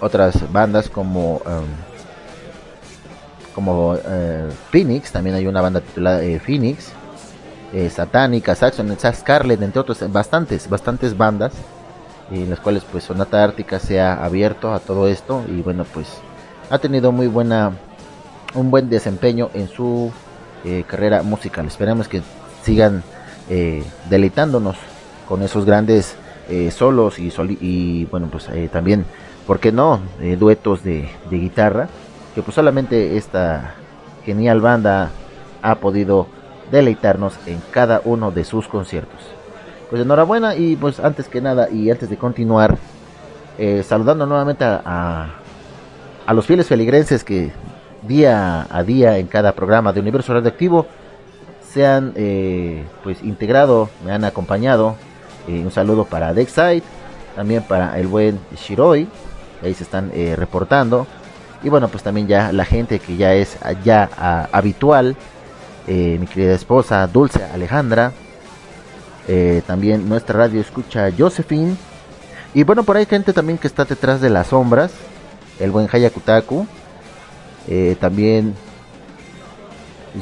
[0.00, 1.66] otras bandas como um,
[3.54, 6.92] como eh, Phoenix, también hay una banda titulada eh, Phoenix,
[7.90, 11.54] Satánica, Saxon, Scarlet, entre otros, bastantes, bastantes bandas,
[12.30, 16.06] en las cuales pues Sonata Ártica se ha abierto a todo esto y bueno pues
[16.68, 17.72] ha tenido muy buena,
[18.54, 20.12] un buen desempeño en su
[20.64, 21.66] eh, carrera musical.
[21.66, 22.22] Esperamos que
[22.62, 23.02] sigan
[23.48, 24.76] eh, deleitándonos
[25.28, 26.14] con esos grandes
[26.48, 29.04] eh, solos y, bueno pues también,
[29.46, 30.00] ¿por qué no?
[30.38, 31.88] duetos de, guitarra
[32.34, 33.74] que pues solamente esta
[34.24, 35.10] genial banda
[35.62, 36.26] ha podido
[36.70, 39.20] deleitarnos en cada uno de sus conciertos.
[39.90, 42.78] Pues enhorabuena y pues antes que nada y antes de continuar,
[43.84, 45.30] saludando nuevamente a, a,
[46.24, 47.52] a, los fieles feligrenses que
[48.02, 50.86] día a día en cada programa de Universo Radioactivo
[51.68, 54.96] se han eh, pues integrado, me han acompañado
[55.48, 56.82] un saludo para Dexide,
[57.34, 59.08] también para el buen Shiroi,
[59.62, 61.06] ahí se están reportando.
[61.64, 64.08] Y bueno, pues también ya la gente que ya es ya
[64.52, 65.16] habitual,
[65.88, 68.12] mi querida esposa Dulce Alejandra,
[69.66, 71.74] también nuestra radio escucha Josephine.
[72.54, 74.92] Y bueno, por ahí gente también que está detrás de las sombras,
[75.58, 76.66] el buen Hayakutaku,
[78.00, 78.54] también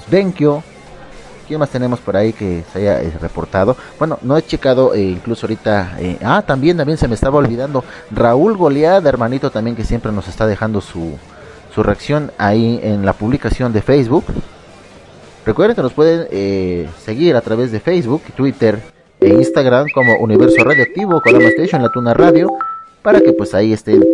[0.06, 0.62] Svenkyo,
[1.50, 3.76] ¿Quién más tenemos por ahí que se haya eh, reportado?
[3.98, 5.96] Bueno, no he checado eh, incluso ahorita.
[5.98, 7.82] Eh, ah, también, también se me estaba olvidando.
[8.12, 11.18] Raúl Goliad, hermanito también que siempre nos está dejando su,
[11.74, 14.26] su reacción ahí en la publicación de Facebook.
[15.44, 18.80] Recuerden que nos pueden seguir a través de Facebook, Twitter
[19.18, 22.48] e Instagram como Universo Radioactivo, Colama Station, La Tuna Radio,
[23.02, 24.04] para que pues ahí estén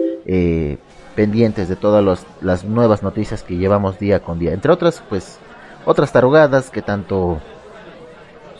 [1.17, 4.53] pendientes de todas las nuevas noticias que llevamos día con día.
[4.53, 5.39] Entre otras, pues
[5.85, 7.41] otras tarugadas que tanto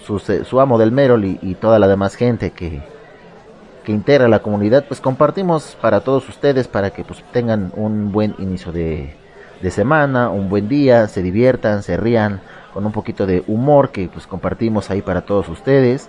[0.05, 2.83] su, amo del Merol y, toda la demás gente que,
[3.85, 8.35] que integra la comunidad, pues compartimos para todos ustedes para que pues tengan un buen
[8.39, 9.15] inicio de,
[9.61, 12.41] de semana, un buen día, se diviertan, se rían
[12.73, 16.09] con un poquito de humor que pues compartimos ahí para todos ustedes.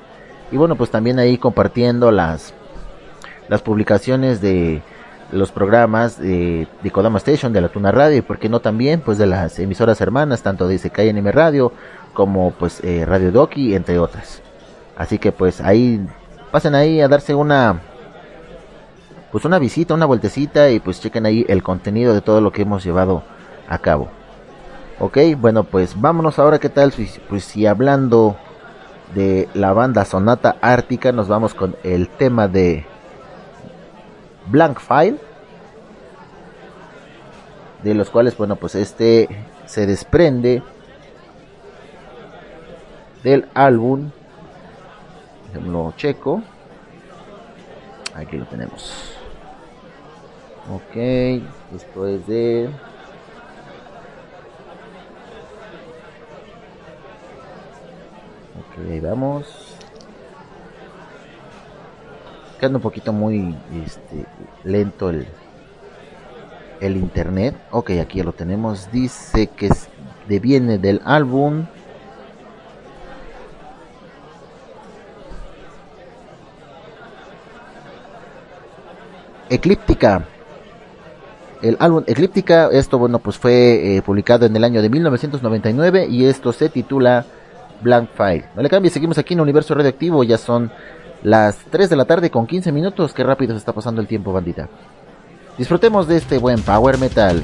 [0.51, 2.53] Y bueno, pues también ahí compartiendo las
[3.49, 4.81] las publicaciones de
[5.31, 9.17] los programas de, Kodama Station, de la Tuna Radio y por qué no también pues
[9.17, 11.71] de las emisoras hermanas, tanto de Sekai Anime Radio
[12.13, 14.41] como pues eh, Radio Doki, entre otras.
[14.97, 16.05] Así que pues ahí
[16.51, 17.81] pasen ahí a darse una
[19.31, 22.61] pues una visita, una vueltecita y pues chequen ahí el contenido de todo lo que
[22.61, 23.23] hemos llevado
[23.67, 24.09] a cabo.
[24.99, 26.93] Ok, bueno pues vámonos ahora qué tal,
[27.29, 28.37] pues si hablando
[29.13, 32.85] de la banda Sonata Ártica nos vamos con el tema de
[34.49, 35.17] blank file
[37.83, 39.27] de los cuales bueno pues este
[39.65, 40.63] se desprende
[43.23, 44.11] del álbum.
[45.65, 46.41] Lo checo.
[48.15, 49.13] Aquí lo tenemos.
[50.71, 50.95] Ok
[51.75, 52.69] esto es de
[58.59, 59.66] ok ahí vamos
[62.57, 63.55] quedando un poquito muy
[63.85, 64.25] este,
[64.63, 65.27] lento el,
[66.81, 67.55] el internet.
[67.71, 68.91] Ok, aquí ya lo tenemos.
[68.91, 69.69] Dice que
[70.27, 71.65] viene del álbum.
[79.49, 80.25] Eclíptica.
[81.61, 86.25] El álbum Eclíptica, esto bueno, pues fue eh, publicado en el año de 1999 y
[86.25, 87.25] esto se titula
[87.81, 88.45] Blank File.
[88.55, 90.71] No le cambie, seguimos aquí en Universo Radioactivo, ya son
[91.23, 93.13] las 3 de la tarde con 15 minutos.
[93.13, 94.69] Qué rápido se está pasando el tiempo, bandita.
[95.57, 97.41] Disfrutemos de este buen power metal.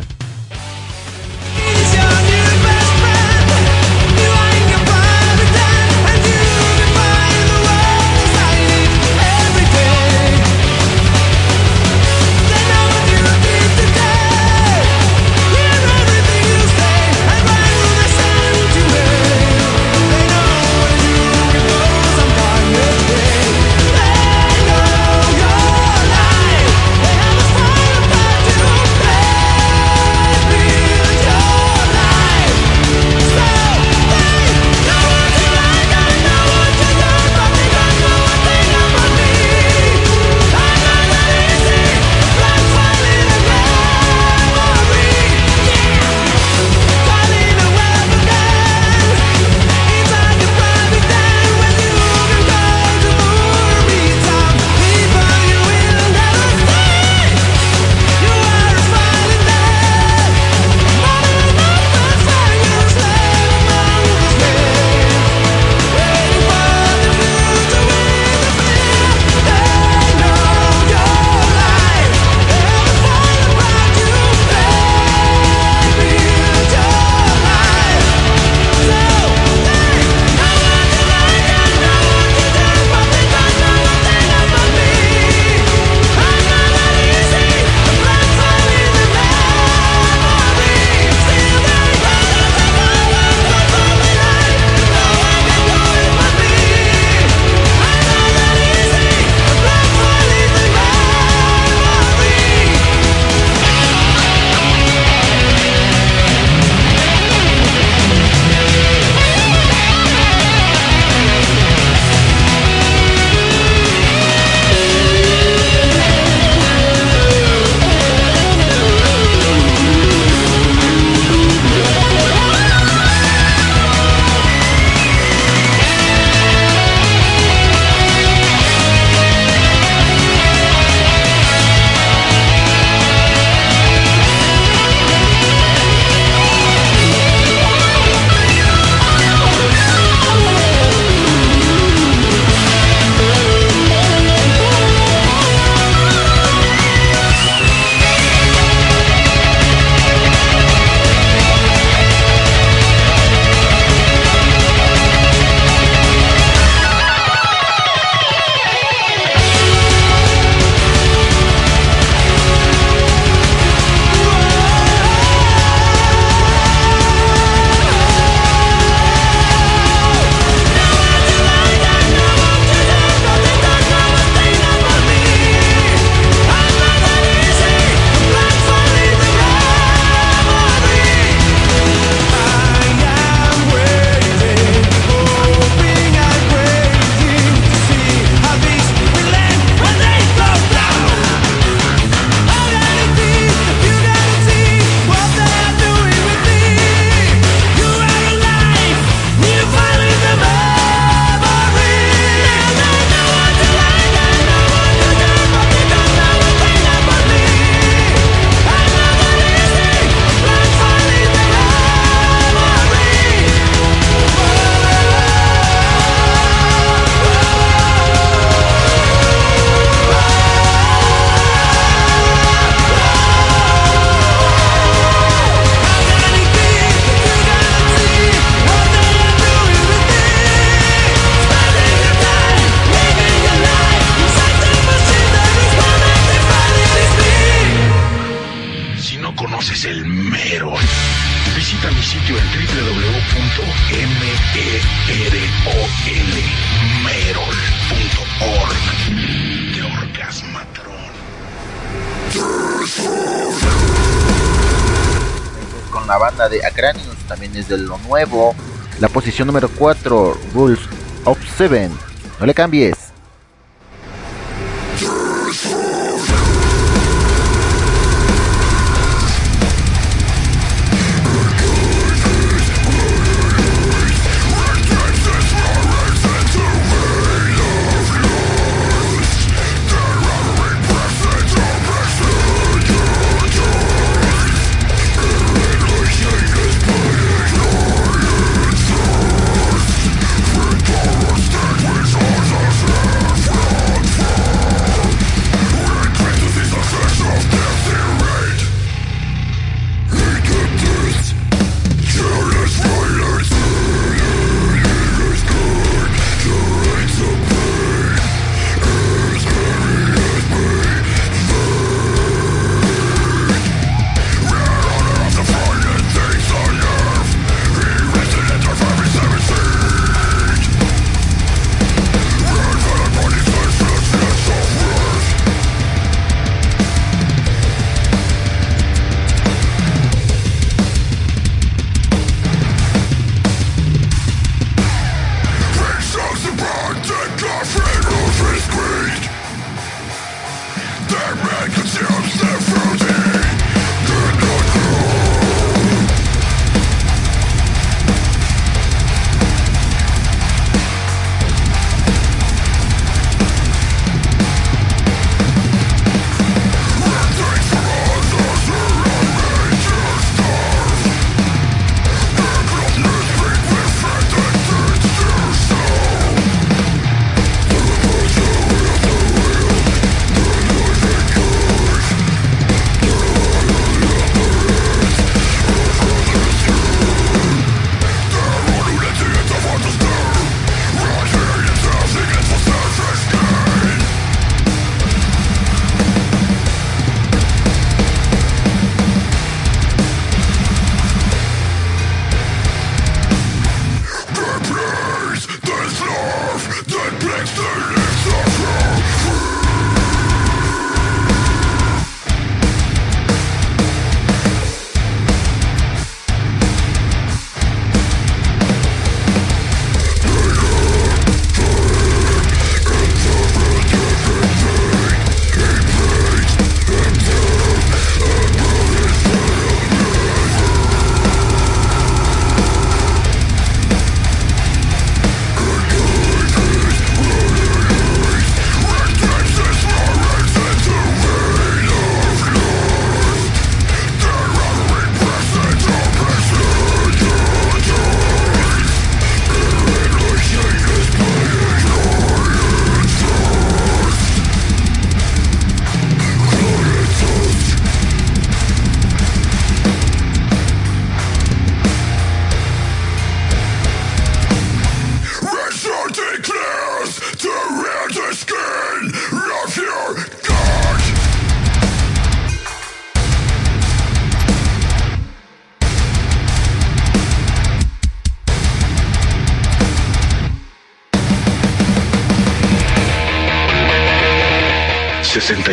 [257.64, 258.56] Acranius, también es de lo nuevo.
[259.00, 260.80] La posición número 4, Rules
[261.26, 261.92] of Seven.
[262.40, 263.03] No le cambies.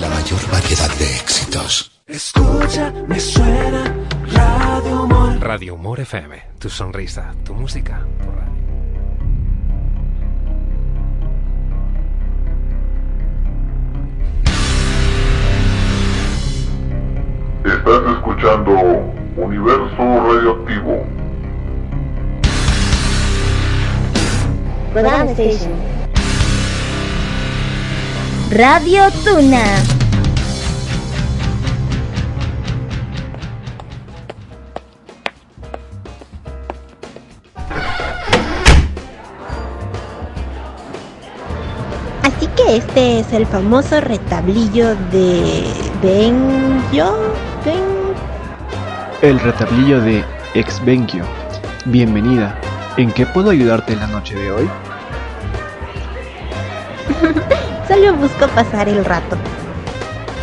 [0.00, 1.92] La mayor variedad de éxitos.
[2.06, 3.94] Escucha, me suena
[4.32, 5.38] Radio Humor.
[5.40, 6.42] Radio Humor FM.
[6.58, 8.06] Tu sonrisa, tu música.
[17.62, 18.72] Estás escuchando
[19.36, 21.04] Universo Radioactivo.
[25.34, 25.99] Station.
[28.50, 29.62] Radio Tuna.
[42.24, 45.64] Así que este es el famoso retablillo de
[46.02, 47.32] Benjo.
[47.64, 47.84] Ben...
[49.22, 50.24] El retablillo de
[50.54, 51.24] Ex Benquio.
[51.84, 52.58] Bienvenida.
[52.96, 54.68] ¿En qué puedo ayudarte en la noche de hoy?
[57.90, 59.36] Solo busco pasar el rato.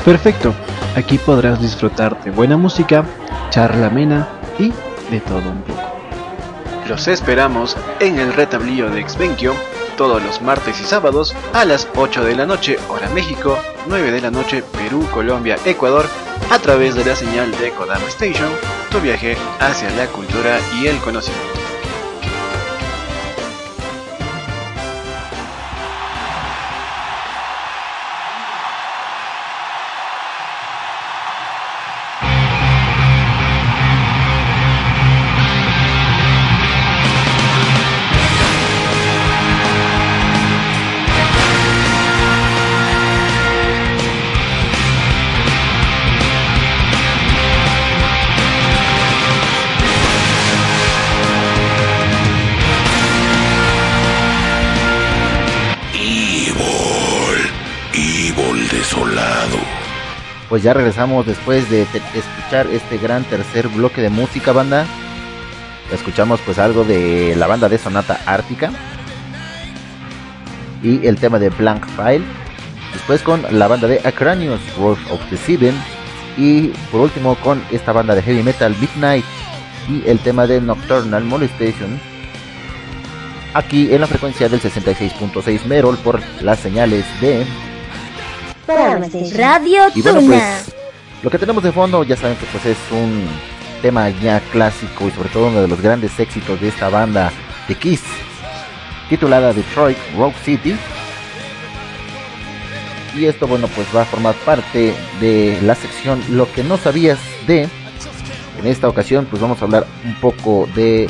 [0.03, 0.53] Perfecto.
[0.97, 3.05] Aquí podrás disfrutar de buena música,
[3.51, 4.27] charla amena
[4.59, 4.73] y
[5.09, 5.79] de todo un poco.
[6.89, 9.53] Los esperamos en el retablillo de Exvenquio
[9.95, 13.57] todos los martes y sábados a las 8 de la noche, hora México,
[13.87, 16.05] 9 de la noche, Perú, Colombia, Ecuador,
[16.51, 18.49] a través de la señal de Kodama Station,
[18.91, 21.56] tu viaje hacia la cultura y el conocimiento.
[60.57, 64.87] Pues ya regresamos después de escuchar este gran tercer bloque de música, banda.
[65.93, 68.71] Escuchamos pues algo de la banda de Sonata Ártica.
[70.81, 72.25] Y el tema de Blank File.
[72.91, 75.75] Después con la banda de Acranius, Wrath of the Seven.
[76.37, 79.25] Y por último con esta banda de heavy metal Midnight.
[79.87, 81.99] Y el tema de Nocturnal Molestation.
[83.53, 87.45] Aquí en la frecuencia del 66.6 Merol por las señales de
[88.67, 90.35] Radio y bueno, Tuna.
[90.35, 90.75] pues
[91.23, 93.25] lo que tenemos de fondo ya saben que pues es un
[93.81, 97.31] tema ya clásico y sobre todo uno de los grandes éxitos de esta banda
[97.67, 98.01] de Kiss,
[99.09, 100.75] titulada Detroit Rock City.
[103.15, 107.17] Y esto bueno pues va a formar parte de la sección Lo que no sabías
[107.47, 107.67] de.
[108.59, 111.09] En esta ocasión pues vamos a hablar un poco de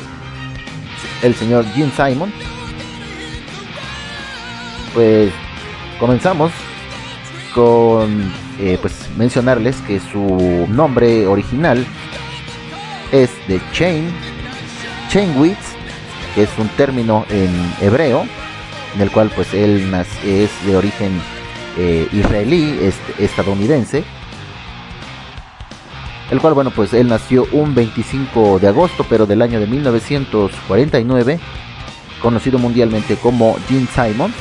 [1.23, 2.31] el señor Gene Simon.
[4.93, 5.31] Pues
[5.99, 6.51] comenzamos
[8.59, 11.85] eh, pues mencionarles que su nombre original
[13.11, 14.09] es de Chain
[15.09, 15.57] Chainwitz
[16.35, 17.49] que es un término en
[17.81, 18.25] hebreo
[18.95, 19.91] en el cual pues él
[20.25, 21.19] es de origen
[21.77, 22.79] eh, israelí
[23.17, 24.03] estadounidense
[26.31, 31.39] el cual bueno pues él nació un 25 de agosto pero del año de 1949
[32.21, 34.33] conocido mundialmente como Gene Simon.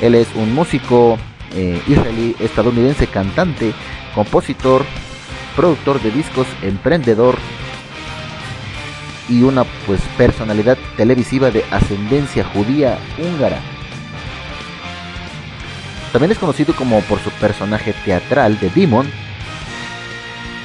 [0.00, 1.18] Él es un músico
[1.54, 3.72] eh, israelí estadounidense cantante
[4.14, 4.84] compositor
[5.56, 7.36] productor de discos emprendedor
[9.28, 13.60] y una pues personalidad televisiva de ascendencia judía húngara.
[16.12, 19.06] También es conocido como por su personaje teatral de Demon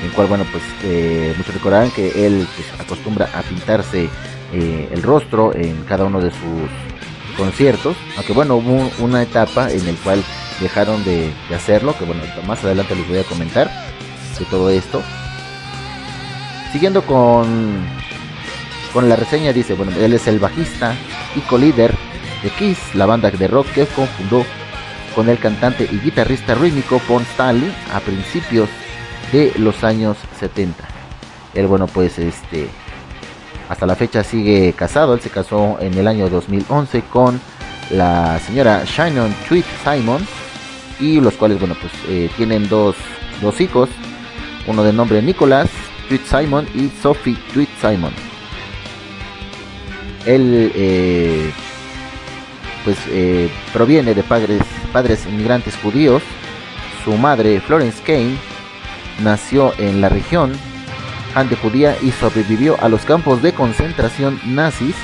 [0.03, 4.09] en cual bueno pues eh, muchos recordarán que él pues, acostumbra a pintarse
[4.53, 9.87] eh, el rostro en cada uno de sus conciertos aunque bueno hubo una etapa en
[9.87, 10.23] el cual
[10.59, 13.69] dejaron de, hacerlo que bueno más adelante les voy a comentar
[14.39, 15.01] de todo esto
[16.71, 17.85] siguiendo con
[18.93, 20.95] con la reseña dice bueno él es el bajista
[21.35, 21.93] y co-líder
[22.43, 24.43] de Kiss la banda de rock que confundó
[25.13, 28.69] con el cantante y guitarrista rítmico Paul Stanley a principios
[29.31, 30.83] de los años 70.
[31.53, 32.67] Él, bueno, pues este,
[33.69, 35.13] hasta la fecha sigue casado.
[35.13, 37.39] Él se casó en el año 2011 con
[37.91, 40.25] la señora Shannon Tweet Simon.
[40.99, 42.95] Y los cuales, bueno, pues eh, tienen dos,
[43.41, 43.89] dos hijos,
[44.67, 45.69] uno de nombre Nicholas
[46.07, 48.13] Tweet Simon y Sophie Tweet Simon.
[50.25, 51.51] Él, eh,
[52.83, 54.61] pues, eh, proviene de padres,
[54.91, 56.21] padres inmigrantes judíos.
[57.03, 58.37] Su madre, Florence Kane,
[59.21, 60.53] nació en la región
[61.35, 64.95] ante judía y sobrevivió a los campos de concentración nazis.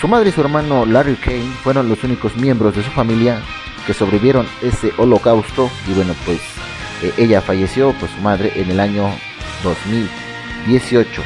[0.00, 3.40] Su madre y su hermano Larry Kane fueron los únicos miembros de su familia
[3.86, 6.40] que sobrevivieron ese holocausto y bueno pues
[7.02, 9.10] eh, ella falleció pues su madre en el año
[9.62, 11.22] 2018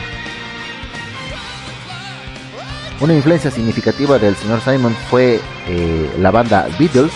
[3.01, 7.13] una influencia significativa del señor Simon fue eh, la banda Beatles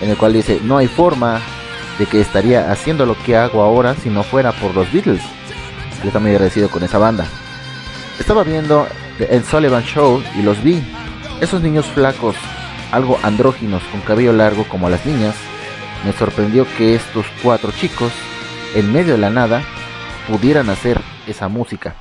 [0.00, 1.40] en el cual dice no hay forma
[1.98, 5.22] de que estaría haciendo lo que hago ahora si no fuera por los Beatles
[6.02, 7.26] yo estoy muy agradecido con esa banda.
[8.18, 8.86] Estaba viendo
[9.18, 10.82] el Sullivan Show y los vi.
[11.40, 12.36] Esos niños flacos
[12.92, 15.34] algo andróginos con cabello largo como las niñas,
[16.04, 18.12] me sorprendió que estos cuatro chicos,
[18.74, 19.62] en medio de la nada,
[20.28, 21.94] pudieran hacer esa música.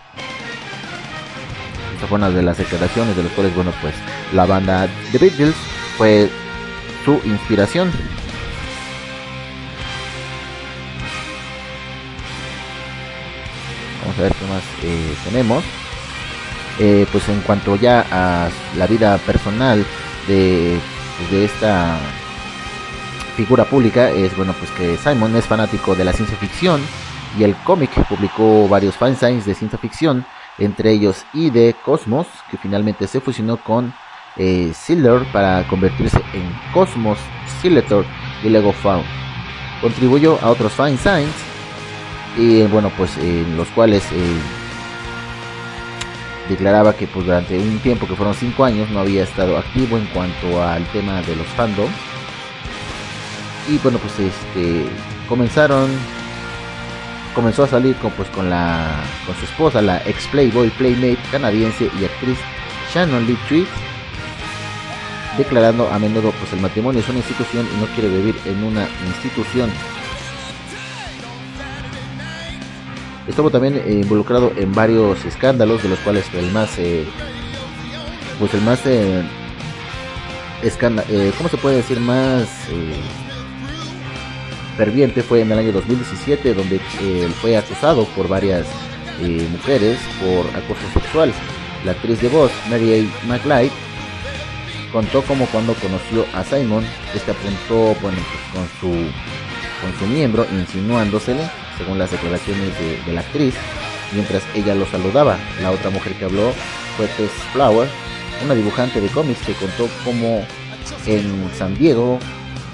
[1.95, 3.93] Esta fue una de las declaraciones de los cuales, bueno, pues
[4.33, 5.55] la banda The Beatles
[5.97, 6.29] fue
[7.03, 7.91] su inspiración.
[14.01, 15.63] Vamos a ver qué más eh, tenemos.
[16.77, 19.85] Eh, pues en cuanto ya a la vida personal
[20.27, 20.79] de,
[21.31, 21.97] de esta
[23.35, 26.81] figura pública es bueno pues que Simon es fanático de la ciencia ficción
[27.37, 30.25] y el cómic publicó varios fanzines de ciencia ficción
[30.57, 33.93] entre ellos y de Cosmos que finalmente se fusionó con
[34.37, 34.73] eh,
[35.31, 37.17] para convertirse en Cosmos
[37.61, 38.05] Siletor
[38.43, 39.05] y Lego Found.
[39.81, 41.29] Contribuyó a otros fanzines
[42.37, 44.64] y bueno pues en los cuales eh,
[46.49, 50.05] declaraba que pues durante un tiempo que fueron 5 años no había estado activo en
[50.07, 51.93] cuanto al tema de los fandoms
[53.67, 54.85] y bueno pues este
[55.27, 55.89] comenzaron
[57.33, 61.89] comenzó a salir con pues con la con su esposa la ex playboy playmate canadiense
[61.99, 62.37] y actriz
[62.93, 63.67] Shannon Lee Tweed
[65.37, 68.87] declarando a menudo pues el matrimonio es una institución y no quiere vivir en una
[69.07, 69.69] institución
[73.27, 77.05] Estuvo también eh, involucrado en varios escándalos, de los cuales el más, eh,
[78.39, 79.23] pues el más, eh,
[80.61, 81.99] eh ¿cómo se puede decir?
[81.99, 82.47] Más
[84.77, 88.67] ferviente fue en el año 2017, donde él fue acusado por varias
[89.51, 91.33] mujeres por acoso sexual.
[91.83, 93.27] La actriz de voz, Mary A.
[93.27, 93.71] McLeod,
[94.91, 96.83] contó como cuando conoció a Simon,
[97.15, 98.17] este apuntó bueno,
[98.51, 99.09] pues, con su
[99.81, 102.71] con su miembro insinuándosele según las declaraciones
[103.05, 103.53] de, la actriz,
[104.13, 105.37] mientras ella lo saludaba.
[105.61, 106.53] La otra mujer que habló
[106.97, 107.87] fue Tess Flower,
[108.43, 110.45] una dibujante de cómics que contó cómo
[111.05, 112.19] en San Diego,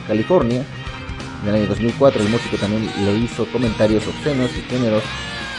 [0.07, 0.64] California,
[1.44, 5.03] en el año 2004 el músico también le hizo comentarios obscenos y géneros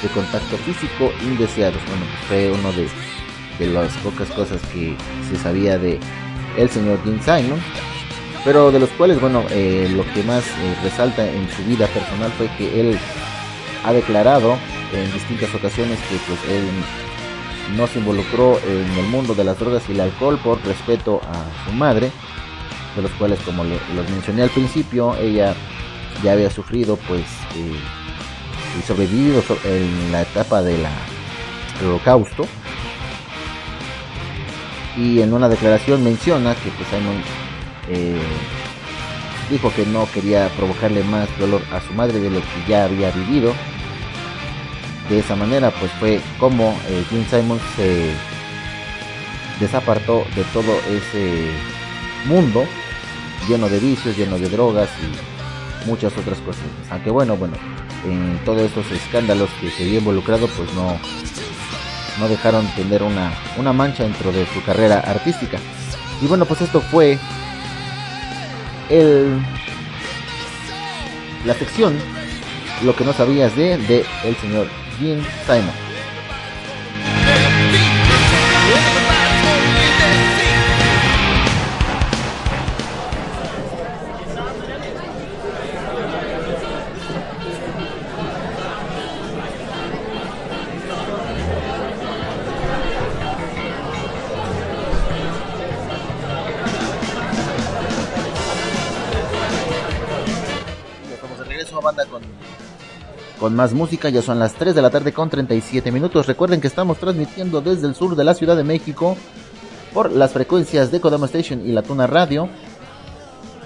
[0.02, 1.80] de contacto físico indeseados.
[1.86, 2.88] Bueno, fue uno de,
[3.58, 4.96] de las pocas cosas que
[5.28, 5.98] se sabía de
[6.56, 7.60] el señor Jim Simon
[8.44, 12.30] pero de los cuales, bueno, eh, lo que más eh, resalta en su vida personal
[12.32, 12.98] fue que él
[13.84, 14.56] ha declarado
[14.92, 16.64] en distintas ocasiones que pues él
[17.76, 21.64] no se involucró en el mundo de las drogas y el alcohol por respeto a
[21.64, 22.10] su madre,
[22.96, 25.54] de los cuales como los mencioné al principio, ella
[26.22, 27.24] ya había sufrido pues
[27.56, 27.78] eh,
[28.78, 30.84] y sobrevivido en la etapa del
[31.84, 32.46] holocausto.
[34.96, 37.22] Y en una declaración menciona que pues Simon
[37.88, 38.20] eh,
[39.50, 43.10] dijo que no quería provocarle más dolor a su madre de lo que ya había
[43.10, 43.54] vivido
[45.08, 48.12] de esa manera pues fue como eh, Jim Simon se
[49.60, 51.50] desapartó de todo ese
[52.26, 52.64] mundo
[53.48, 56.62] lleno de vicios, lleno de drogas y muchas otras cosas.
[56.90, 57.54] Aunque bueno, bueno,
[58.04, 60.98] en todos estos escándalos que se vio involucrado pues no,
[62.18, 65.58] no dejaron tener una, una mancha dentro de su carrera artística.
[66.20, 67.18] Y bueno, pues esto fue
[68.88, 69.40] el,
[71.44, 71.98] la sección
[72.84, 74.68] Lo que no sabías de, de el señor
[75.02, 75.66] Gene Simon.
[75.68, 75.81] Estamos
[103.54, 104.08] más música.
[104.08, 106.26] Ya son las 3 de la tarde con 37 minutos.
[106.26, 109.16] Recuerden que estamos transmitiendo desde el sur de la Ciudad de México
[109.92, 112.48] por las frecuencias de Kodama Station y la Tuna Radio.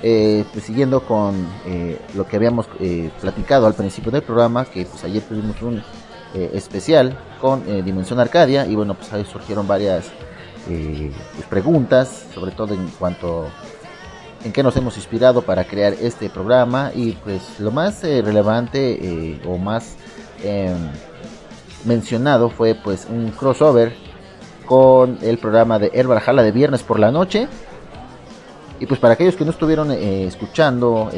[0.02, 1.34] eh, pues siguiendo con
[1.64, 5.82] eh, lo que habíamos eh, platicado al principio del programa, que pues ayer tuvimos un
[6.52, 10.04] especial con Dimensión Arcadia y bueno, pues ahí surgieron varias
[10.66, 13.46] pues, preguntas, sobre todo en cuanto
[14.47, 18.93] en qué nos hemos inspirado para crear este programa y pues lo más eh, relevante
[18.93, 19.97] eh, o más
[20.40, 20.77] em,
[21.85, 23.93] mencionado fue pues un crossover
[24.64, 27.48] con el programa de El Valhalla de viernes por la noche.
[28.78, 31.10] Y pues para aquellos que no estuvieron eh, escuchando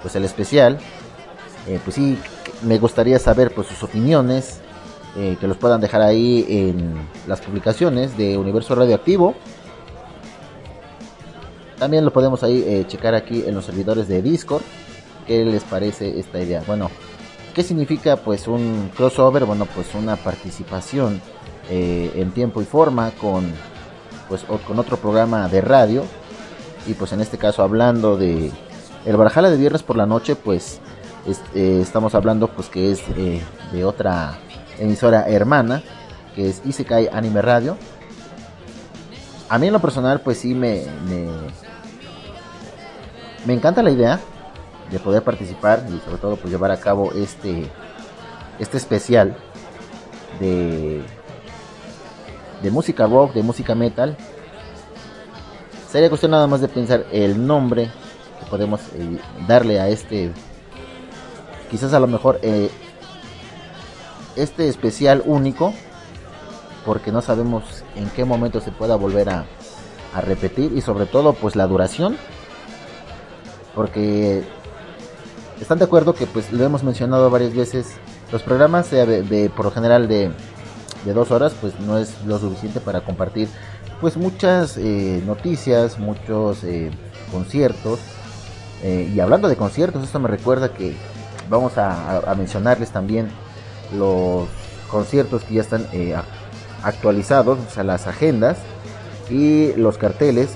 [0.00, 0.78] pues el especial
[1.82, 2.18] pues sí
[2.62, 4.60] me gustaría saber pues sus opiniones
[5.14, 6.94] que los puedan dejar ahí en
[7.26, 9.34] las publicaciones de Universo Radioactivo
[11.84, 14.62] también lo podemos ahí eh, checar aquí en los servidores de Discord.
[15.26, 16.62] ¿Qué les parece esta idea?
[16.66, 16.90] Bueno,
[17.54, 19.44] ¿qué significa pues un crossover?
[19.44, 21.20] Bueno, pues una participación
[21.68, 23.52] eh, en tiempo y forma con
[24.30, 26.04] pues con otro programa de radio
[26.86, 28.50] y pues en este caso hablando de
[29.04, 30.80] el Barjala de viernes por la noche, pues
[31.26, 34.38] es- eh, estamos hablando pues que es de otra
[34.78, 35.82] emisora hermana
[36.34, 37.76] que es Isekai Anime Radio.
[39.50, 40.84] A mí en lo personal pues sí me,
[43.44, 44.20] me encanta la idea
[44.90, 47.70] de poder participar y sobre todo pues llevar a cabo este
[48.58, 49.36] este especial
[50.40, 51.02] de
[52.62, 54.16] de música rock, de música metal.
[55.90, 57.90] Sería cuestión nada más de pensar el nombre
[58.40, 60.32] que podemos eh, darle a este
[61.70, 62.70] quizás a lo mejor eh,
[64.36, 65.72] este especial único
[66.84, 69.44] porque no sabemos en qué momento se pueda volver a,
[70.14, 72.16] a repetir y sobre todo pues la duración
[73.74, 74.44] porque
[75.60, 77.94] están de acuerdo que pues lo hemos mencionado varias veces
[78.32, 80.30] los programas de, por lo general de,
[81.14, 83.48] dos horas pues no es lo suficiente para compartir
[84.00, 86.90] pues muchas eh, noticias muchos eh,
[87.30, 88.00] conciertos
[88.82, 90.94] Eh, y hablando de conciertos esto me recuerda que
[91.48, 93.30] vamos a, mencionarles también
[93.96, 94.46] los
[94.90, 95.86] conciertos que ya están
[96.82, 98.58] actualizados o sea las agendas
[99.30, 100.50] y los carteles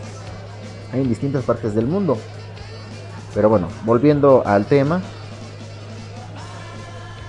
[0.93, 2.19] en distintas partes del mundo
[3.35, 5.01] pero bueno, volviendo al tema.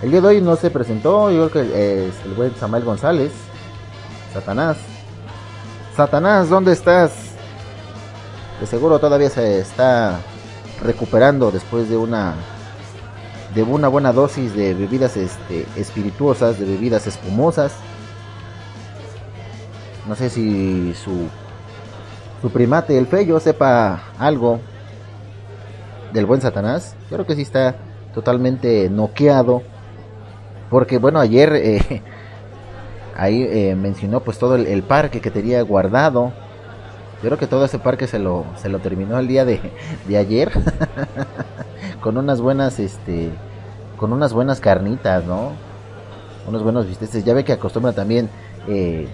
[0.01, 3.31] El día de hoy no se presentó, yo creo que es el buen Samuel González.
[4.33, 4.77] Satanás.
[5.95, 7.11] Satanás, ¿dónde estás?
[8.61, 10.19] De seguro todavía se está
[10.81, 12.35] recuperando después de una
[13.53, 17.73] de una buena dosis de bebidas este, espirituosas, de bebidas espumosas.
[20.07, 21.27] No sé si su
[22.41, 24.61] su primate, el Feyo, sepa algo
[26.13, 26.95] del buen Satanás.
[27.09, 27.75] Creo que sí está
[28.13, 29.63] totalmente noqueado.
[30.69, 32.01] Porque bueno, ayer eh,
[33.17, 36.31] ahí eh, mencionó pues todo el, parque que tenía guardado.
[37.21, 39.59] Yo creo que todo ese parque se lo, se lo terminó el día de,
[40.07, 40.51] de ayer.
[42.01, 43.29] con unas buenas, este,
[43.97, 45.51] con unas buenas carnitas, ¿no?
[46.47, 47.25] Unos buenos bisteces.
[47.25, 48.29] Ya ve que acostumbra también,
[48.67, 49.07] eh,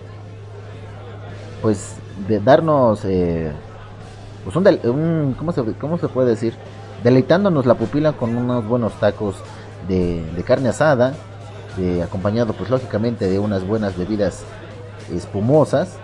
[1.61, 1.95] pues,
[2.27, 3.51] de darnos, eh,
[4.43, 6.53] pues un, un- ¿cómo, se, ¿cómo se puede decir?
[7.05, 9.35] Deleitándonos la pupila con unos buenos tacos
[9.87, 11.13] de, carne asada,
[11.77, 14.41] eh, acompañado pues lógicamente de unas buenas bebidas
[15.13, 15.97] espumosas.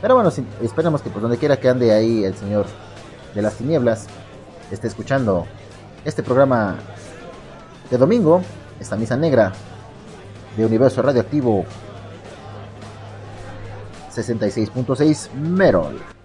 [0.00, 2.64] Pero bueno, sí, esperemos que pues donde quiera que ande ahí el señor
[3.34, 4.06] de las tinieblas
[4.70, 5.44] esté escuchando
[6.06, 6.76] este programa
[7.90, 8.40] de domingo,
[8.80, 9.52] esta misa negra
[10.56, 11.66] de Universo Radioactivo
[14.10, 15.92] 66.6 Merol.
[15.92, 16.17] Merol.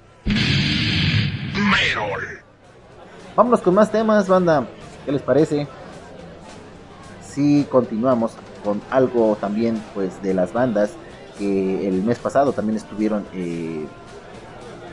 [3.36, 4.68] Vámonos con más temas, banda.
[5.06, 5.68] ¿Qué les parece?
[7.28, 8.34] Si continuamos
[8.64, 10.92] con algo también, pues, de las bandas
[11.40, 13.88] que el mes pasado también estuvieron eh,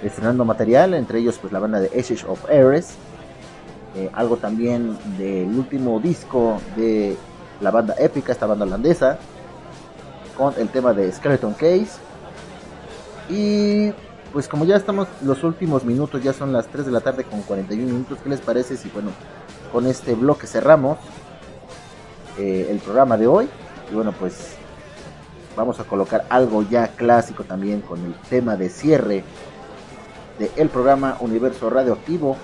[0.03, 2.95] estrenando material, entre ellos, pues, la banda de Ashes of Ares.
[3.95, 7.17] eh, algo también del último disco de
[7.61, 9.19] la banda épica, esta banda holandesa,
[10.37, 11.99] con el tema de Skeleton Case.
[13.29, 13.93] Y
[14.33, 17.43] pues como ya estamos los últimos minutos, ya son las 3 de la tarde con
[17.43, 19.11] 41 minutos, ¿qué les parece si bueno,
[19.73, 20.99] con este bloque cerramos
[22.39, 23.49] eh, el programa de hoy?
[23.91, 24.55] Y bueno, pues
[25.57, 29.25] vamos a colocar algo ya clásico también con el tema de cierre
[30.39, 32.37] de el programa Universo Radioactivo.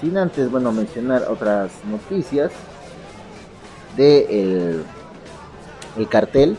[0.00, 2.50] Sin antes, bueno, mencionar otras noticias
[3.96, 4.84] de el,
[5.96, 6.58] el cartel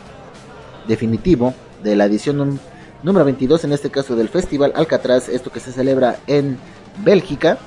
[0.87, 1.53] definitivo
[1.83, 2.59] de la edición
[3.03, 6.57] número 22, en este caso del Festival Alcatraz, esto que se celebra en
[7.03, 7.57] Bélgica,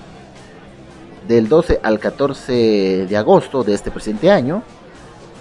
[1.29, 4.63] del 12 al 14 de agosto de este presente año,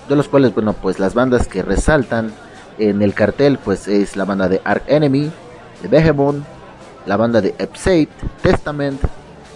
[0.09, 2.31] de los cuales, bueno, pues las bandas que resaltan
[2.77, 5.31] En el cartel pues es la banda de Ark Enemy,
[5.81, 6.43] de Behemoth,
[7.05, 8.09] la banda de Epsate,
[8.41, 9.01] Testament,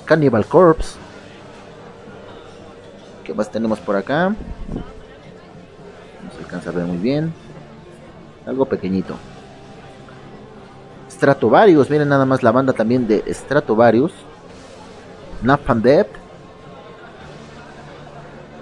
[0.05, 0.97] Cannibal Corpse.
[3.25, 4.29] ¿Qué más tenemos por acá?
[4.29, 4.35] No
[6.31, 7.33] se alcanza a ver muy bien.
[8.49, 9.15] Algo pequeñito.
[11.11, 14.11] Stratovarius, miren nada más la banda también de Stratovarius.
[15.43, 15.83] Napalm.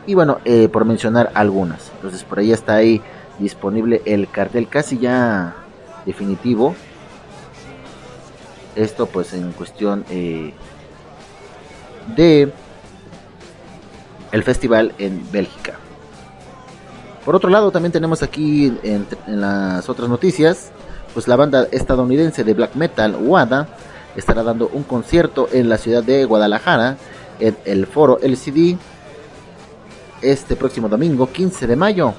[0.05, 1.89] Y bueno, eh, por mencionar algunas.
[1.95, 3.01] Entonces por ahí está ahí
[3.39, 5.55] disponible el cartel casi ya
[6.05, 6.75] definitivo.
[8.75, 10.53] Esto pues en cuestión eh,
[12.13, 12.51] de
[14.33, 15.75] el festival en Bélgica.
[17.27, 20.71] Por otro lado también tenemos aquí en, las otras noticias,
[21.13, 23.67] pues la banda estadounidense de black metal WADA
[24.15, 26.95] estará dando un concierto en la ciudad de Guadalajara
[27.41, 28.77] en el foro LCD
[30.21, 32.13] este próximo domingo 15 de mayo.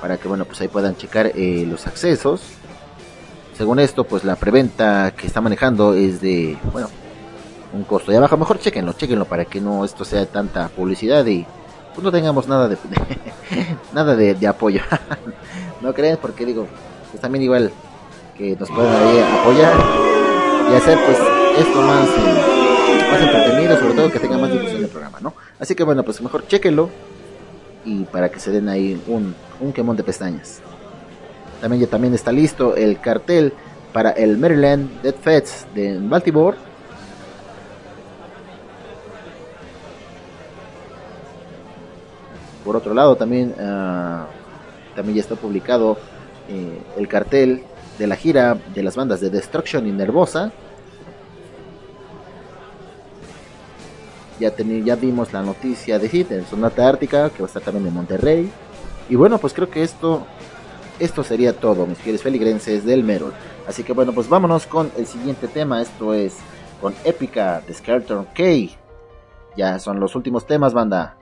[0.00, 2.40] Para que bueno pues ahí puedan checar eh, los accesos.
[3.56, 6.88] Según esto pues la preventa que está manejando es de bueno
[7.72, 11.46] un costo ya baja mejor chequenlo chequenlo para que no esto sea tanta publicidad y
[11.96, 12.76] pues no tengamos nada de
[13.94, 14.82] nada de, apoyo.
[15.80, 16.66] No creen porque digo
[17.10, 17.70] pues también igual
[18.36, 19.74] que nos puedan ahí apoyar
[20.70, 21.18] y hacer pues
[21.58, 25.74] esto más eh, más entretenido sobre todo que tenga más difusión del programa no así
[25.74, 26.88] que bueno pues mejor chequenlo
[27.84, 30.60] y para que se den ahí un, un quemón de pestañas.
[31.60, 33.52] También ya también está listo el cartel
[33.92, 36.56] para el Maryland Dead Fest de Baltimore
[42.66, 44.26] por otro lado también uh,
[44.96, 45.96] también ya está publicado
[46.48, 47.62] eh, el cartel
[47.96, 50.52] de la gira de las bandas de Destruction y Nervosa.
[54.40, 57.86] Ya, ya vimos la noticia de Hit en Sonata Ártica que va a estar también
[57.86, 58.50] en Monterrey.
[59.08, 60.26] Y bueno pues creo que esto
[60.98, 63.32] esto sería todo mis fieles feligrenses del Merol.
[63.68, 65.80] Así que bueno pues vámonos con el siguiente tema.
[65.80, 66.38] Esto es
[66.80, 68.42] con Épica de Skeleton K
[69.56, 71.16] ya son los últimos temas banda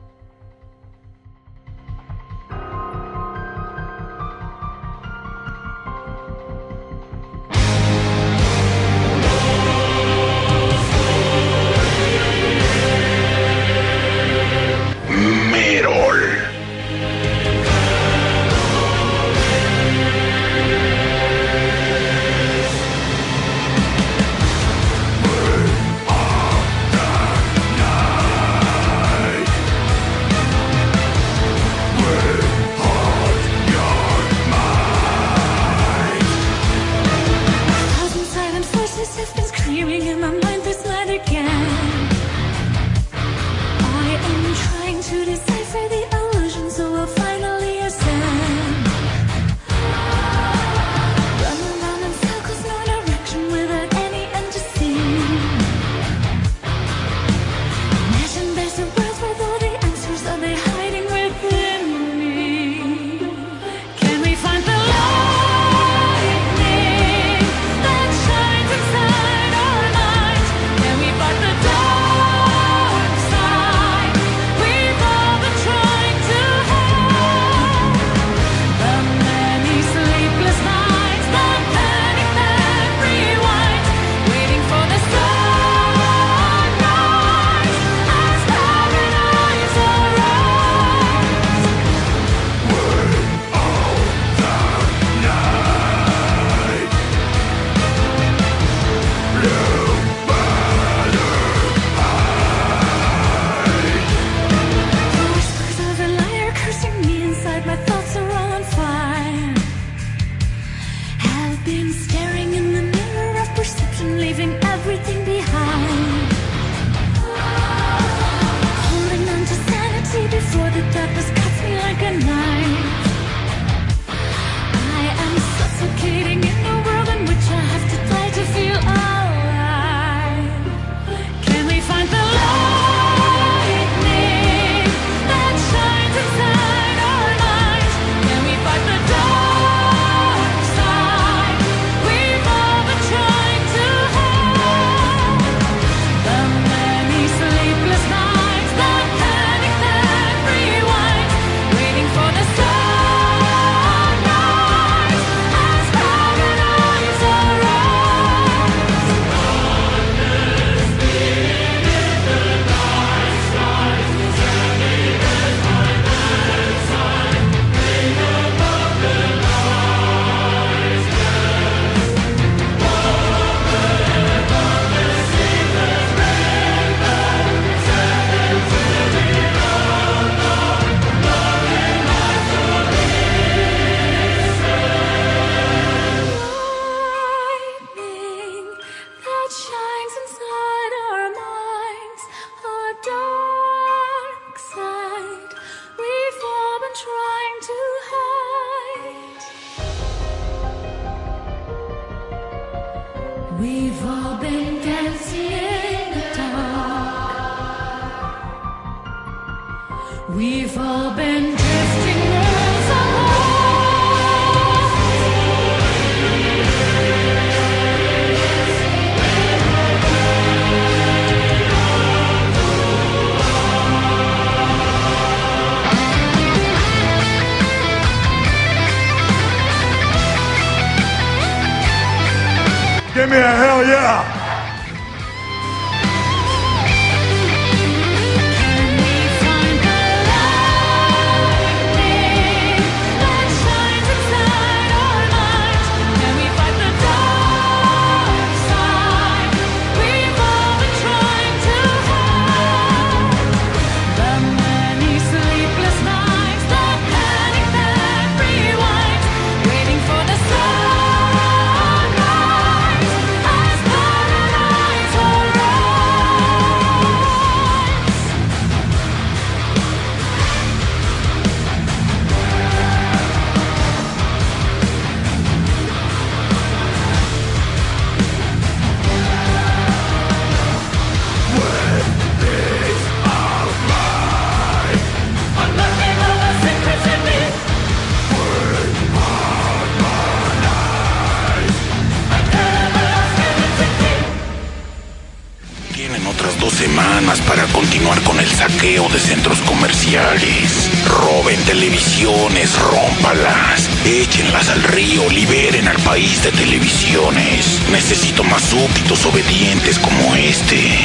[300.34, 307.80] Roben televisiones, rómpalas, échenlas al río, liberen al país de televisiones.
[307.92, 310.98] Necesito más súbditos obedientes como este.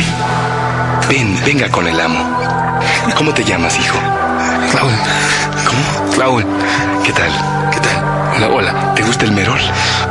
[1.07, 2.19] Ven, venga con el amo.
[3.15, 3.99] ¿Cómo te llamas, hijo?
[4.73, 4.93] Raúl.
[5.67, 6.15] ¿Cómo?
[6.17, 6.45] Raúl.
[7.05, 7.31] ¿Qué tal?
[7.71, 8.03] ¿Qué tal?
[8.35, 8.93] Hola, hola.
[8.95, 9.59] ¿Te gusta el merol?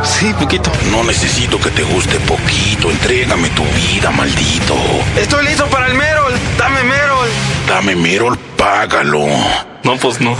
[0.04, 0.70] Sí, poquito.
[0.92, 2.88] No necesito que te guste poquito.
[2.88, 4.76] Entrégame tu vida, maldito.
[5.16, 6.34] Estoy listo para el merol.
[6.56, 7.28] Dame merol.
[7.68, 9.26] Dame Merol, págalo.
[9.84, 10.36] No, pues no.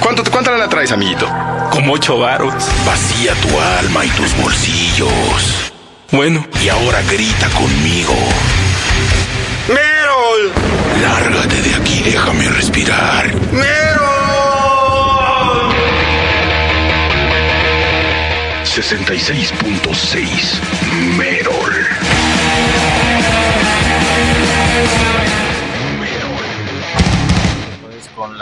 [0.00, 1.26] ¿Cuánto, ¿Cuánto la traes, amiguito?
[1.70, 2.52] Como ocho varos.
[2.84, 5.72] Vacía tu alma y tus bolsillos.
[6.10, 6.46] Bueno.
[6.62, 8.14] Y ahora grita conmigo.
[9.68, 10.52] ¡Merol!
[11.00, 13.34] Lárgate de aquí, déjame respirar.
[13.52, 14.12] ¡Merol!
[18.64, 20.60] 66.6
[21.16, 21.72] Merol.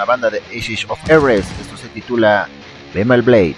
[0.01, 1.51] La banda de Ashes of Everest.
[1.60, 2.48] Esto se titula
[2.94, 3.56] Bemal Blade.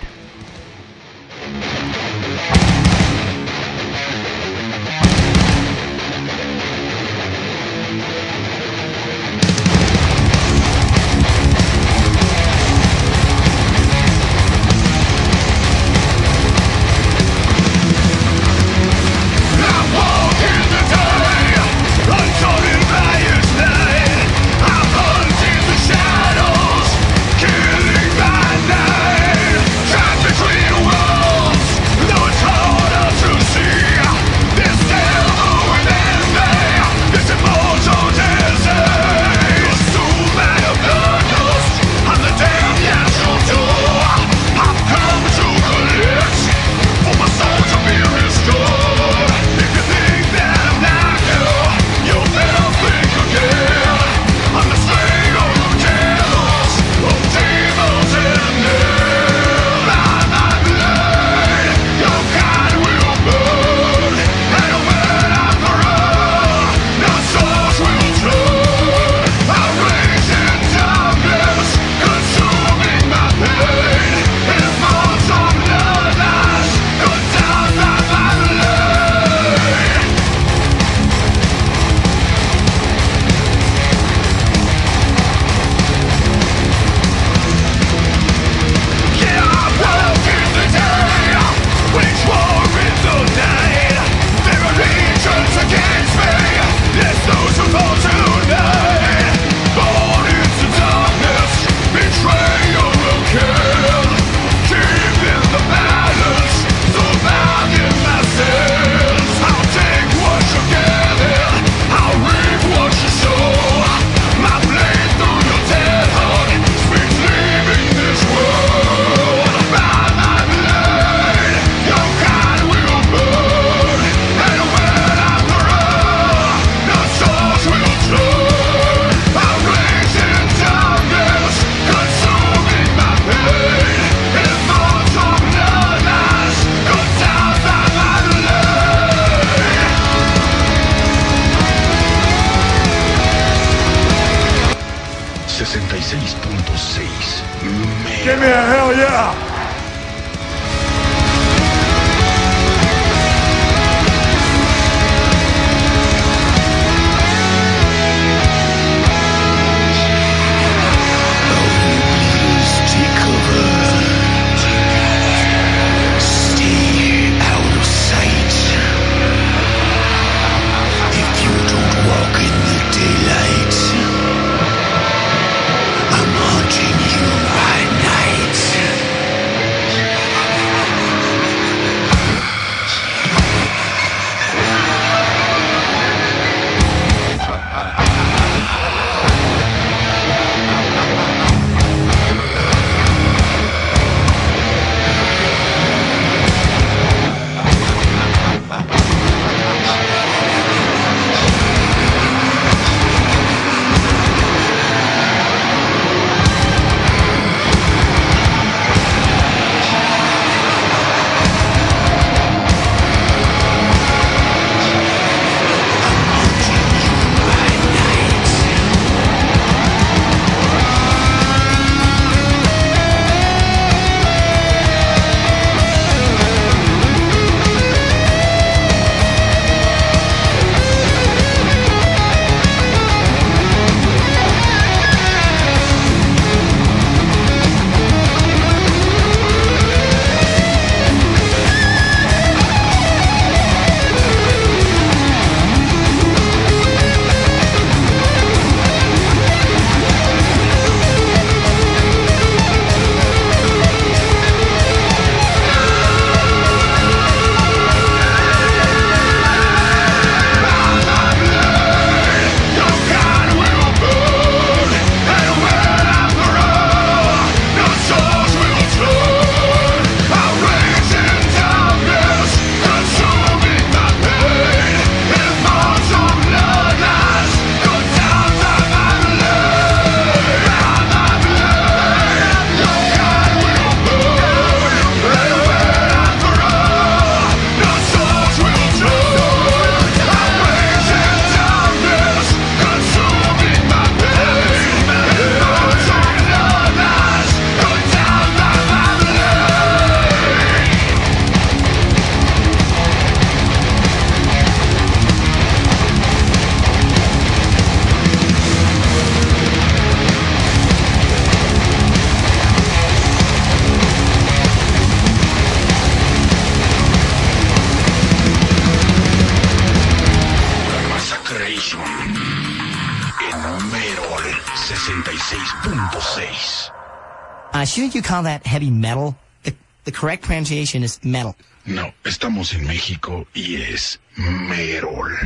[327.93, 329.37] Shouldn't you call that heavy metal?
[329.65, 329.75] The,
[330.05, 331.55] the correct pronunciation is metal.
[331.85, 335.37] No, estamos en México y es Merol.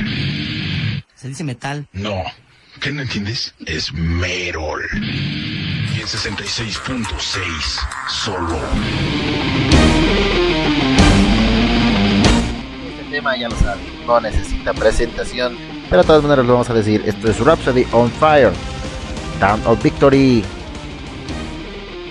[1.16, 1.88] Se dice metal.
[1.92, 2.22] No,
[2.80, 3.52] ¿qué no entiendes?
[3.66, 4.82] Es Merol.
[4.94, 7.08] Y en 66.6
[8.08, 8.58] solo.
[12.90, 15.56] Este tema ya lo saben, no necesita presentación,
[15.90, 17.02] pero de todas maneras lo vamos a decir.
[17.06, 18.52] Esto es Rhapsody on Fire,
[19.40, 20.44] Town of Victory.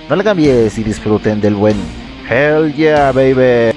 [0.09, 1.77] No le cambies y disfruten del buen
[2.29, 3.74] Hell Yeah, baby.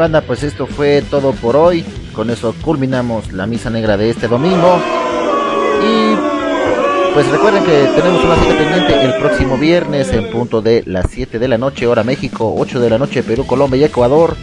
[0.00, 1.84] Banda, pues esto fue todo por hoy.
[2.14, 4.80] Con eso culminamos la misa negra de este domingo.
[5.84, 11.10] Y pues recuerden que tenemos una cita pendiente el próximo viernes en punto de las
[11.10, 14.36] 7 de la noche, hora México, 8 de la noche, Perú, Colombia y Ecuador,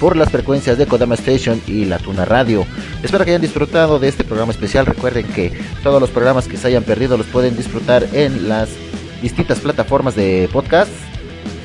[0.00, 2.66] por las frecuencias de Kodama Station y La Tuna Radio.
[3.00, 4.84] Espero que hayan disfrutado de este programa especial.
[4.84, 5.52] Recuerden que
[5.84, 8.68] todos los programas que se hayan perdido los pueden disfrutar en las
[9.22, 10.90] distintas plataformas de podcast,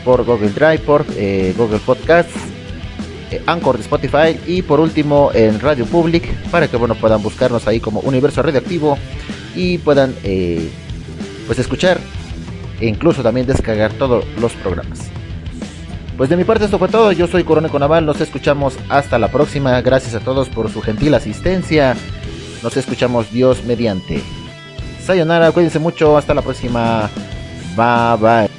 [0.05, 2.48] por Google Drive, por eh, Google Podcasts
[3.45, 7.79] Anchor de Spotify y por último en Radio Public para que bueno puedan buscarnos ahí
[7.79, 8.97] como Universo Radioactivo
[9.55, 10.69] y puedan eh,
[11.47, 11.99] pues escuchar
[12.79, 15.09] e incluso también descargar todos los programas.
[16.17, 19.29] Pues de mi parte esto fue todo, yo soy Corone Conaval, nos escuchamos hasta la
[19.29, 21.95] próxima, gracias a todos por su gentil asistencia,
[22.61, 24.21] nos escuchamos Dios mediante.
[25.01, 27.09] Sayonara, cuídense mucho, hasta la próxima,
[27.77, 28.58] bye bye.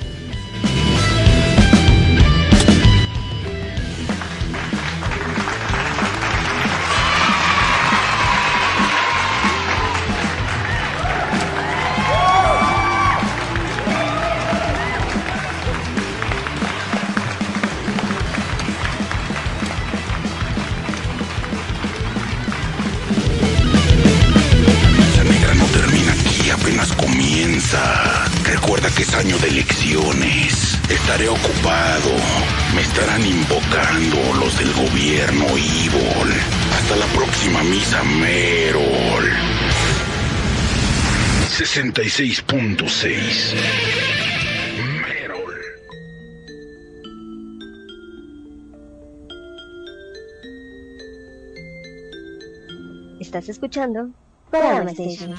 [53.30, 54.10] Estás escuchando
[54.50, 55.36] Kodama Station.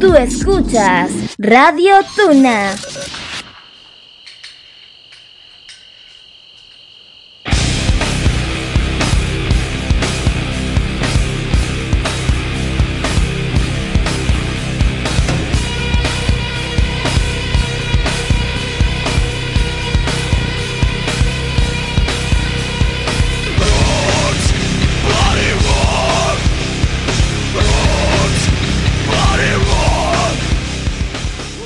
[0.00, 2.74] Tú escuchas Radio Tuna.